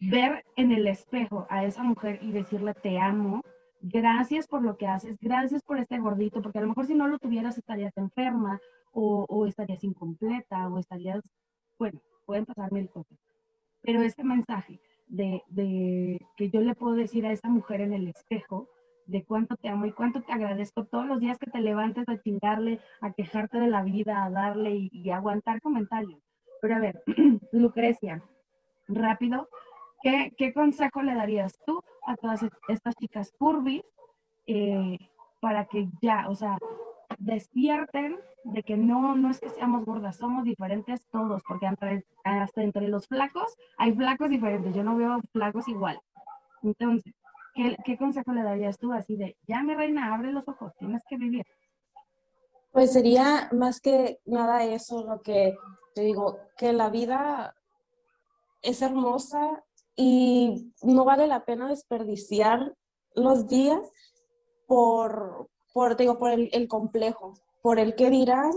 [0.00, 3.42] ver en el espejo a esa mujer y decirle te amo,
[3.80, 7.08] gracias por lo que haces, gracias por este gordito, porque a lo mejor si no
[7.08, 8.58] lo tuvieras estarías enferma
[8.92, 11.22] o, o estarías incompleta o estarías,
[11.78, 13.18] bueno, pueden pasar mil cosas.
[13.82, 18.08] Pero este mensaje de, de que yo le puedo decir a esa mujer en el
[18.08, 18.68] espejo,
[19.08, 22.20] de cuánto te amo y cuánto te agradezco todos los días que te levantes a
[22.20, 26.20] chingarle, a quejarte de la vida, a darle y, y aguantar comentarios.
[26.60, 27.02] Pero a ver,
[27.52, 28.22] Lucrecia,
[28.86, 29.48] rápido,
[30.02, 33.82] ¿qué, ¿qué, consejo le darías tú a todas estas chicas curvy
[34.46, 34.98] eh,
[35.40, 36.58] para que ya, o sea,
[37.18, 42.62] despierten de que no, no es que seamos gordas, somos diferentes todos, porque hasta, hasta
[42.62, 45.98] entre los flacos hay flacos diferentes, yo no veo flacos igual.
[46.62, 47.14] Entonces,
[47.58, 51.02] ¿qué, ¿qué, consejo le darías tú así de, ya mi reina, abre los ojos, tienes
[51.08, 51.44] que vivir?
[52.70, 55.56] Pues sería más que nada eso, lo que
[55.94, 57.56] te digo, que la vida
[58.62, 59.64] es hermosa
[59.96, 62.76] y no vale la pena desperdiciar
[63.14, 63.80] los días
[64.66, 68.52] por, por, digo, por el, el complejo, por el que dirán,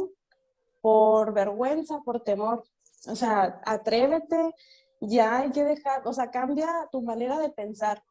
[0.81, 2.63] por vergüenza, por temor.
[3.07, 4.53] O sea, atrévete,
[4.99, 8.03] ya hay que dejar, o sea, cambia tu manera de pensar,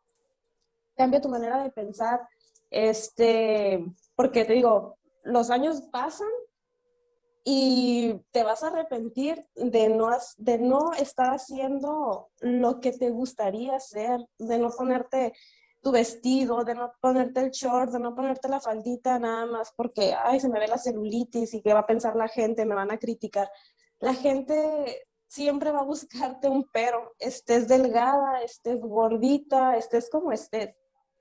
[0.96, 2.20] cambia tu manera de pensar,
[2.70, 3.84] este,
[4.14, 6.28] porque te digo, los años pasan
[7.44, 13.76] y te vas a arrepentir de no, de no estar haciendo lo que te gustaría
[13.76, 15.32] hacer, de no ponerte
[15.82, 20.14] tu vestido, de no ponerte el short, de no ponerte la faldita nada más porque,
[20.14, 22.90] ay, se me ve la celulitis y qué va a pensar la gente, me van
[22.90, 23.50] a criticar.
[23.98, 30.76] La gente siempre va a buscarte un pero, estés delgada, estés gordita, estés como estés.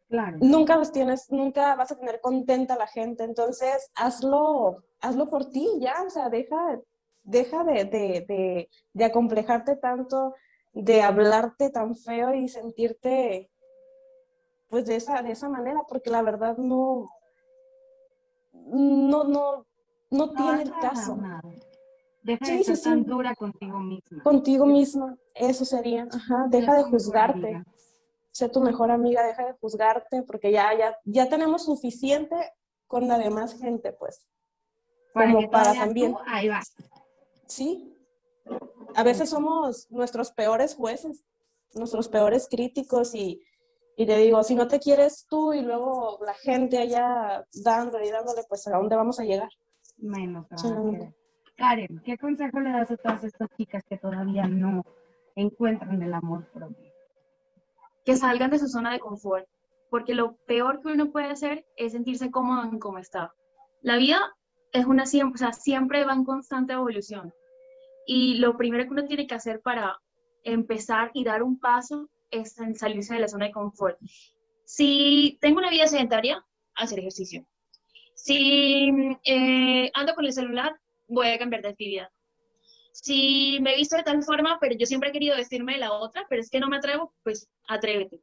[0.10, 0.38] Claro.
[0.42, 5.50] Nunca los tienes, nunca vas a tener contenta a la gente, entonces hazlo, hazlo por
[5.52, 6.80] ti ya, o sea, deja,
[7.24, 10.34] deja de, de, de, de acomplejarte tanto,
[10.74, 13.52] de hablarte tan feo y sentirte
[14.70, 17.10] pues de esa, de esa manera, porque la verdad no,
[18.54, 19.66] no, no, no,
[20.10, 21.18] no tiene el caso.
[22.22, 23.10] Deja sí, de ser sí, tan sí.
[23.10, 24.24] dura contigo misma.
[24.24, 26.08] Contigo misma, eso sería.
[26.12, 27.64] Ajá, deja de juzgarte.
[28.32, 32.36] Sé tu mejor amiga, deja de juzgarte, porque ya, ya, ya tenemos suficiente
[32.88, 34.26] con la demás gente, pues.
[35.14, 36.16] Para como para tú, también.
[36.28, 36.76] ahí vas.
[37.48, 37.96] Sí.
[38.96, 41.24] A veces somos nuestros peores jueces,
[41.74, 43.42] nuestros peores críticos y,
[43.96, 48.12] y te digo, si no te quieres tú y luego la gente allá dándole y
[48.12, 49.50] dándole, pues a dónde vamos a llegar.
[49.98, 50.48] Menos.
[50.56, 50.70] Sí.
[51.58, 54.84] Karen, ¿qué consejo le das a todas estas chicas que todavía no
[55.36, 56.89] encuentran el amor propio?
[58.10, 59.46] Que salgan de su zona de confort,
[59.92, 63.36] porque lo peor que uno puede hacer es sentirse cómodo en cómo está.
[63.84, 64.20] La vida
[64.72, 67.32] es una siempre, o sea, siempre va en constante evolución.
[68.08, 69.96] Y lo primero que uno tiene que hacer para
[70.42, 74.00] empezar y dar un paso es salirse de la zona de confort.
[74.66, 76.44] Si tengo una vida sedentaria,
[76.74, 77.46] hacer ejercicio.
[78.16, 78.90] Si
[79.24, 80.76] eh, ando con el celular,
[81.08, 82.10] voy a cambiar de actividad.
[83.02, 85.94] Si me he visto de tal forma, pero yo siempre he querido vestirme de la
[85.94, 88.20] otra, pero es que no me atrevo, pues atrévete.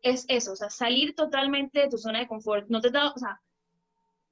[0.00, 2.68] Es eso, o sea, salir totalmente de tu zona de confort.
[2.68, 3.40] No te da, o sea,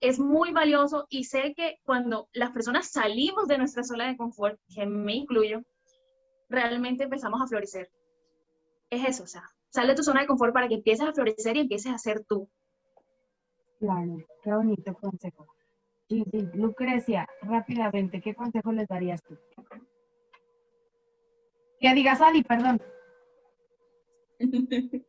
[0.01, 4.59] es muy valioso y sé que cuando las personas salimos de nuestra zona de confort,
[4.75, 5.63] que me incluyo,
[6.49, 7.91] realmente empezamos a florecer.
[8.89, 11.57] Es eso, o sea, sal de tu zona de confort para que empieces a florecer
[11.57, 12.49] y empieces a ser tú.
[13.79, 15.47] Claro, qué bonito consejo.
[16.09, 16.49] Sí, sí.
[16.55, 19.37] Lucrecia, rápidamente, ¿qué consejo les darías tú?
[21.81, 22.81] Que digas, Ali, perdón.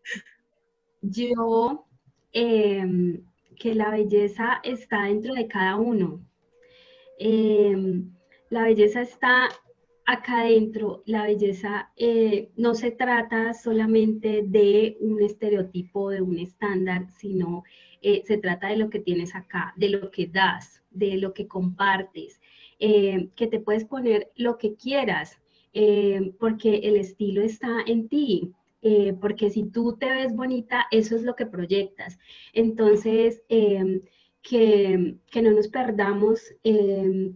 [1.02, 1.86] Yo,
[2.34, 3.22] eh,
[3.60, 6.20] que la belleza está dentro de cada uno.
[7.20, 8.04] Eh,
[8.50, 9.50] la belleza está
[10.06, 11.04] acá adentro.
[11.06, 17.64] La belleza eh, no se trata solamente de un estereotipo, de un estándar, sino
[18.02, 21.48] eh, se trata de lo que tienes acá, de lo que das, de lo que
[21.48, 22.39] compartes,
[22.80, 25.39] eh, que te puedes poner lo que quieras,
[25.74, 28.54] eh, porque el estilo está en ti.
[29.20, 32.18] Porque si tú te ves bonita, eso es lo que proyectas.
[32.54, 34.02] Entonces, que,
[35.30, 37.34] que, no nos perdamos de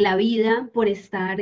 [0.00, 1.36] la vida por estar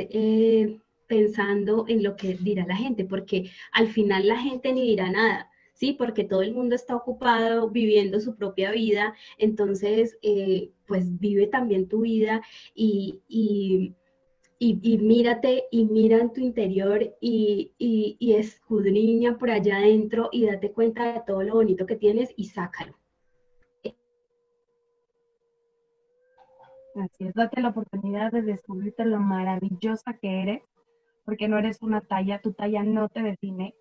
[1.07, 5.49] pensando en lo que dirá la gente, porque al final la gente ni dirá nada.
[5.77, 5.93] ¿Sí?
[5.93, 11.87] Porque todo el mundo está ocupado viviendo su propia vida, entonces, eh, pues vive también
[11.87, 12.41] tu vida
[12.75, 13.95] y, y,
[14.59, 20.71] y, mírate y mira en tu interior y, y escudriña por allá adentro y date
[20.71, 22.95] cuenta de todo lo bonito que tienes y sácalo.
[26.95, 30.63] Así es, date la oportunidad de descubrirte lo maravillosa que eres,
[31.25, 33.75] porque no eres una talla, tu talla no te define,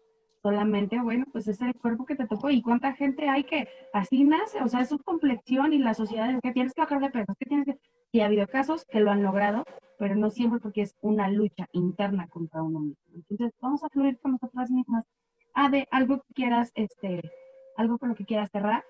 [0.46, 4.22] solamente, bueno, pues es el cuerpo que te tocó y cuánta gente hay que así
[4.22, 7.10] nace, o sea, es su complexión y la sociedad es que tienes que bajar de
[7.10, 7.76] peso, que tienes que...
[8.12, 9.64] Y ha habido casos que lo han logrado,
[9.98, 13.02] pero no siempre porque es una lucha interna contra uno mismo.
[13.12, 15.04] Entonces, vamos a fluir con nosotras mismas.
[15.52, 17.28] Ah, de algo que quieras, este,
[17.76, 18.84] algo con lo que quieras cerrar.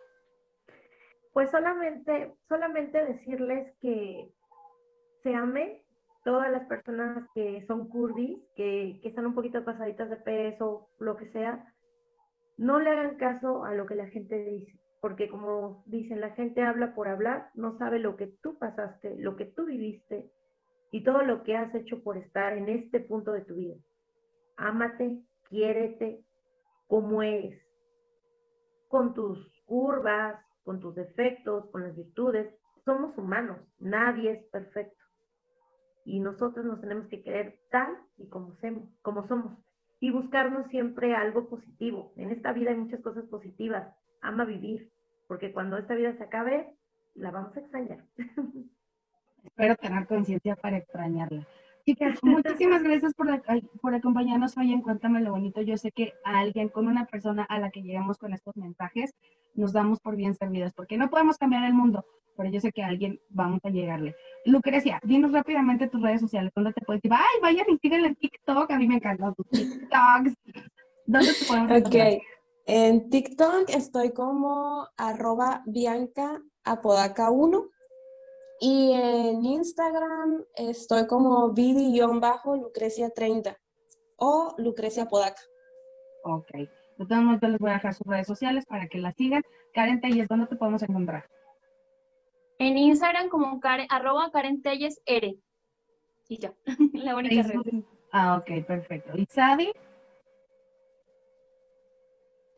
[1.32, 4.30] Pues solamente, solamente decirles que
[5.22, 5.85] se ame
[6.26, 11.16] todas las personas que son curvis, que, que están un poquito pasaditas de peso, lo
[11.16, 11.72] que sea,
[12.58, 16.62] no le hagan caso a lo que la gente dice, porque como dicen, la gente
[16.62, 20.28] habla por hablar, no sabe lo que tú pasaste, lo que tú viviste
[20.90, 23.76] y todo lo que has hecho por estar en este punto de tu vida.
[24.56, 26.24] Ámate, quiérete
[26.88, 27.62] como eres,
[28.88, 32.52] con tus curvas, con tus defectos, con las virtudes.
[32.84, 35.05] Somos humanos, nadie es perfecto
[36.06, 38.56] y nosotros nos tenemos que querer tal y como,
[39.02, 39.58] como somos
[39.98, 42.12] y buscarnos siempre algo positivo.
[42.16, 43.92] En esta vida hay muchas cosas positivas.
[44.22, 44.92] Ama vivir,
[45.26, 46.74] porque cuando esta vida se acabe,
[47.14, 48.04] la vamos a extrañar.
[49.42, 51.46] Espero tener conciencia para extrañarla.
[51.86, 53.28] Chicas, muchísimas gracias por,
[53.80, 55.60] por acompañarnos hoy en Cuéntame lo Bonito.
[55.62, 59.14] Yo sé que a alguien, con una persona a la que llegamos con estos mensajes,
[59.54, 62.04] nos damos por bien servidas, porque no podemos cambiar el mundo,
[62.36, 64.16] pero yo sé que a alguien vamos a llegarle.
[64.44, 67.16] Lucrecia, dinos rápidamente tus redes sociales, ¿dónde te puedes decir?
[67.16, 70.34] Ay, vayan y síguenle en TikTok, a mí me encantan tus TikToks.
[71.06, 72.14] ¿Dónde te podemos encontrar?
[72.14, 72.22] Ok,
[72.66, 77.75] en TikTok estoy como arroba Bianca Apodaca 1
[78.60, 83.56] y en Instagram estoy como Vivi-Lucrecia 30
[84.16, 85.42] o Lucrecia Apodaca.
[86.24, 89.42] Ok, de todos modos les voy a dejar sus redes sociales para que la sigan.
[89.74, 91.26] Karen Telles, ¿dónde te podemos encontrar?
[92.58, 95.36] En Instagram como Karen, arroba Karen Telles R.
[96.28, 96.54] Y ya,
[96.94, 97.60] la única red.
[98.10, 99.12] Ah, ok, perfecto.
[99.16, 99.70] ¿Y Sadi?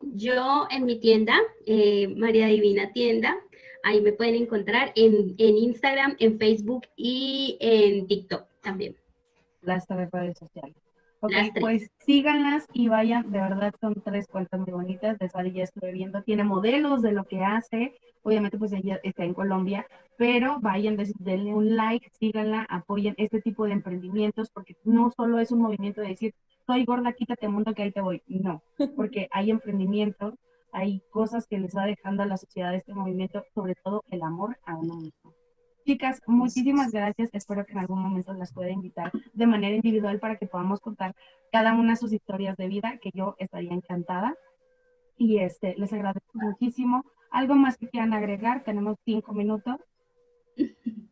[0.01, 1.35] Yo en mi tienda,
[1.65, 3.37] eh, María Divina Tienda,
[3.83, 8.95] ahí me pueden encontrar en, en Instagram, en Facebook y en TikTok también.
[9.61, 10.75] Las tres redes sociales.
[11.21, 15.63] Ok, pues síganlas y vayan, de verdad son tres cuentas muy bonitas, de Sadi ya
[15.63, 19.85] estuve viendo, tiene modelos de lo que hace, obviamente pues ella está en Colombia,
[20.17, 25.51] pero vayan, denle un like, síganla, apoyen este tipo de emprendimientos, porque no solo es
[25.51, 26.33] un movimiento de decir,
[26.65, 28.61] soy gorda, quítate mundo que ahí te voy, no,
[28.95, 30.35] porque hay emprendimientos,
[30.71, 34.57] hay cosas que les va dejando a la sociedad este movimiento, sobre todo el amor
[34.65, 35.33] a uno mismo.
[35.85, 37.29] Chicas, muchísimas gracias.
[37.33, 41.15] Espero que en algún momento las pueda invitar de manera individual para que podamos contar
[41.51, 44.35] cada una sus historias de vida, que yo estaría encantada.
[45.17, 47.03] Y este, les agradezco muchísimo.
[47.31, 48.63] ¿Algo más que quieran agregar?
[48.63, 49.77] Tenemos cinco minutos.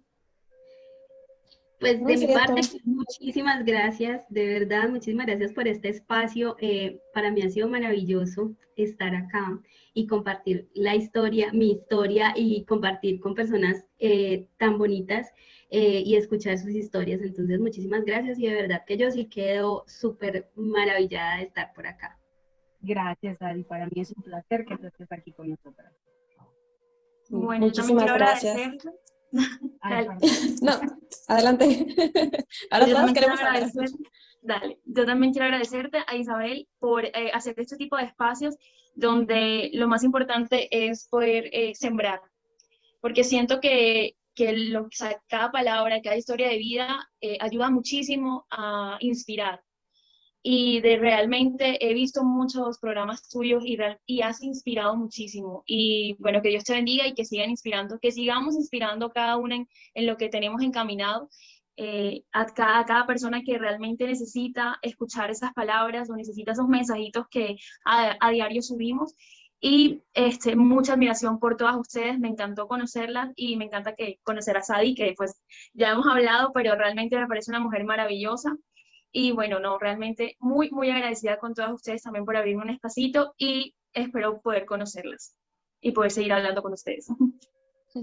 [1.79, 6.55] Pues de mi parte, muchísimas gracias, de verdad, muchísimas gracias por este espacio.
[6.59, 9.59] Eh, para mí ha sido maravilloso estar acá
[9.93, 15.31] y compartir la historia, mi historia y compartir con personas eh, tan bonitas
[15.69, 17.21] eh, y escuchar sus historias.
[17.21, 21.85] Entonces, muchísimas gracias y de verdad que yo sí quedo súper maravillada de estar por
[21.85, 22.17] acá.
[22.81, 23.63] Gracias, Ari.
[23.63, 25.91] Para mí es un placer que tú estés aquí con nosotros.
[27.29, 28.57] Bueno, muchísimas gracias.
[30.61, 30.79] no,
[31.27, 31.87] adelante.
[32.71, 33.39] Ahora todos queremos.
[34.41, 38.55] Dale, yo también quiero agradecerte a Isabel por eh, hacer este tipo de espacios
[38.95, 42.21] donde lo más importante es poder eh, sembrar,
[43.01, 44.87] porque siento que, que lo,
[45.27, 49.61] cada palabra, cada historia de vida eh, ayuda muchísimo a inspirar
[50.43, 55.63] y de realmente he visto muchos programas tuyos y, y has inspirado muchísimo.
[55.65, 59.55] Y bueno, que Dios te bendiga y que sigan inspirando, que sigamos inspirando cada una
[59.55, 61.29] en, en lo que tenemos encaminado.
[61.79, 66.67] Eh, a, cada, a, cada, persona que realmente necesita escuchar esas palabras o necesita esos
[66.67, 69.13] mensajitos que a, a diario subimos.
[69.59, 74.55] Y este, mucha admiración por todas ustedes, me encantó conocerlas y me encanta que conocer
[74.57, 75.41] a Sadi, que pues
[75.73, 78.55] ya hemos hablado, pero realmente me parece una mujer maravillosa.
[79.19, 83.33] Y bueno, no, realmente muy, muy agradecida con todas ustedes también por abrirme un espacito
[83.35, 85.35] y espero poder conocerlas
[85.81, 87.07] y poder seguir hablando con ustedes.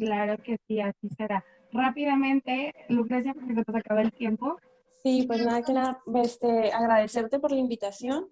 [0.01, 1.45] Claro que sí, así será.
[1.71, 4.57] Rápidamente, Lucrecia, porque se nos acaba el tiempo.
[5.05, 8.29] Sí, pues nada que nada, este, agradecerte por la invitación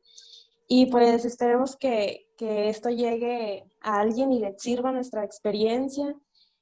[0.67, 6.17] y pues esperemos que, que esto llegue a alguien y le sirva nuestra experiencia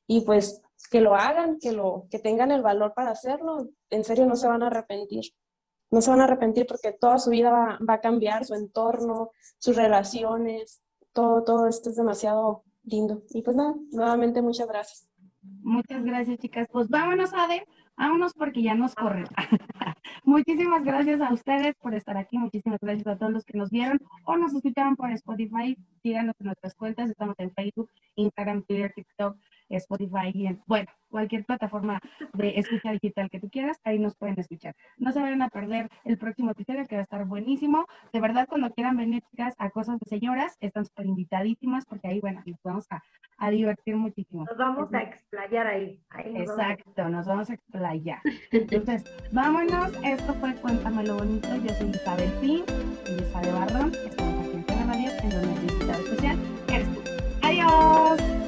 [0.07, 0.61] y pues
[0.91, 3.71] que lo hagan, que, lo, que tengan el valor para hacerlo.
[3.89, 5.33] En serio, no se van a arrepentir
[5.91, 9.77] no se van a arrepentir porque toda su vida va, a cambiar, su entorno, sus
[9.77, 10.83] relaciones,
[11.13, 13.23] todo, todo esto es demasiado lindo.
[13.31, 15.09] Y pues nada, nuevamente muchas gracias.
[15.43, 16.69] Muchas gracias, chicas.
[16.71, 17.67] Pues vámonos, Ade.
[17.97, 19.25] Vámonos porque ya nos corren.
[20.25, 22.39] Muchísimas gracias a ustedes por estar aquí.
[22.39, 25.77] Muchísimas gracias a todos los que nos vieron o nos escucharon por Spotify.
[26.03, 27.11] Síganos en nuestras cuentas.
[27.11, 29.37] Estamos en Facebook, Instagram, Twitter, TikTok,
[29.77, 32.01] Spotify y en, bueno, cualquier plataforma
[32.35, 34.75] de escucha digital que tú quieras, ahí nos pueden escuchar.
[34.97, 37.87] No se vayan a perder el próximo episodio que va a estar buenísimo.
[38.13, 42.21] De verdad, cuando quieran venir, chicas, a Cosas de Señoras, están súper invitadísimas porque ahí,
[42.21, 43.03] bueno, nos vamos a,
[43.39, 44.45] a divertir muchísimo.
[44.45, 46.01] Nos vamos a explayar ahí.
[46.11, 47.13] ahí nos Exacto, vamos.
[47.13, 48.21] nos vamos a explayar.
[48.53, 49.93] Entonces, vámonos.
[50.05, 51.49] Esto fue Cuéntamelo Bonito.
[51.57, 52.65] Yo soy Isabel Pin
[53.07, 53.93] y Isabel Barrón.
[54.05, 58.40] Estamos aquí en radio en donde el invitado especial eres tú.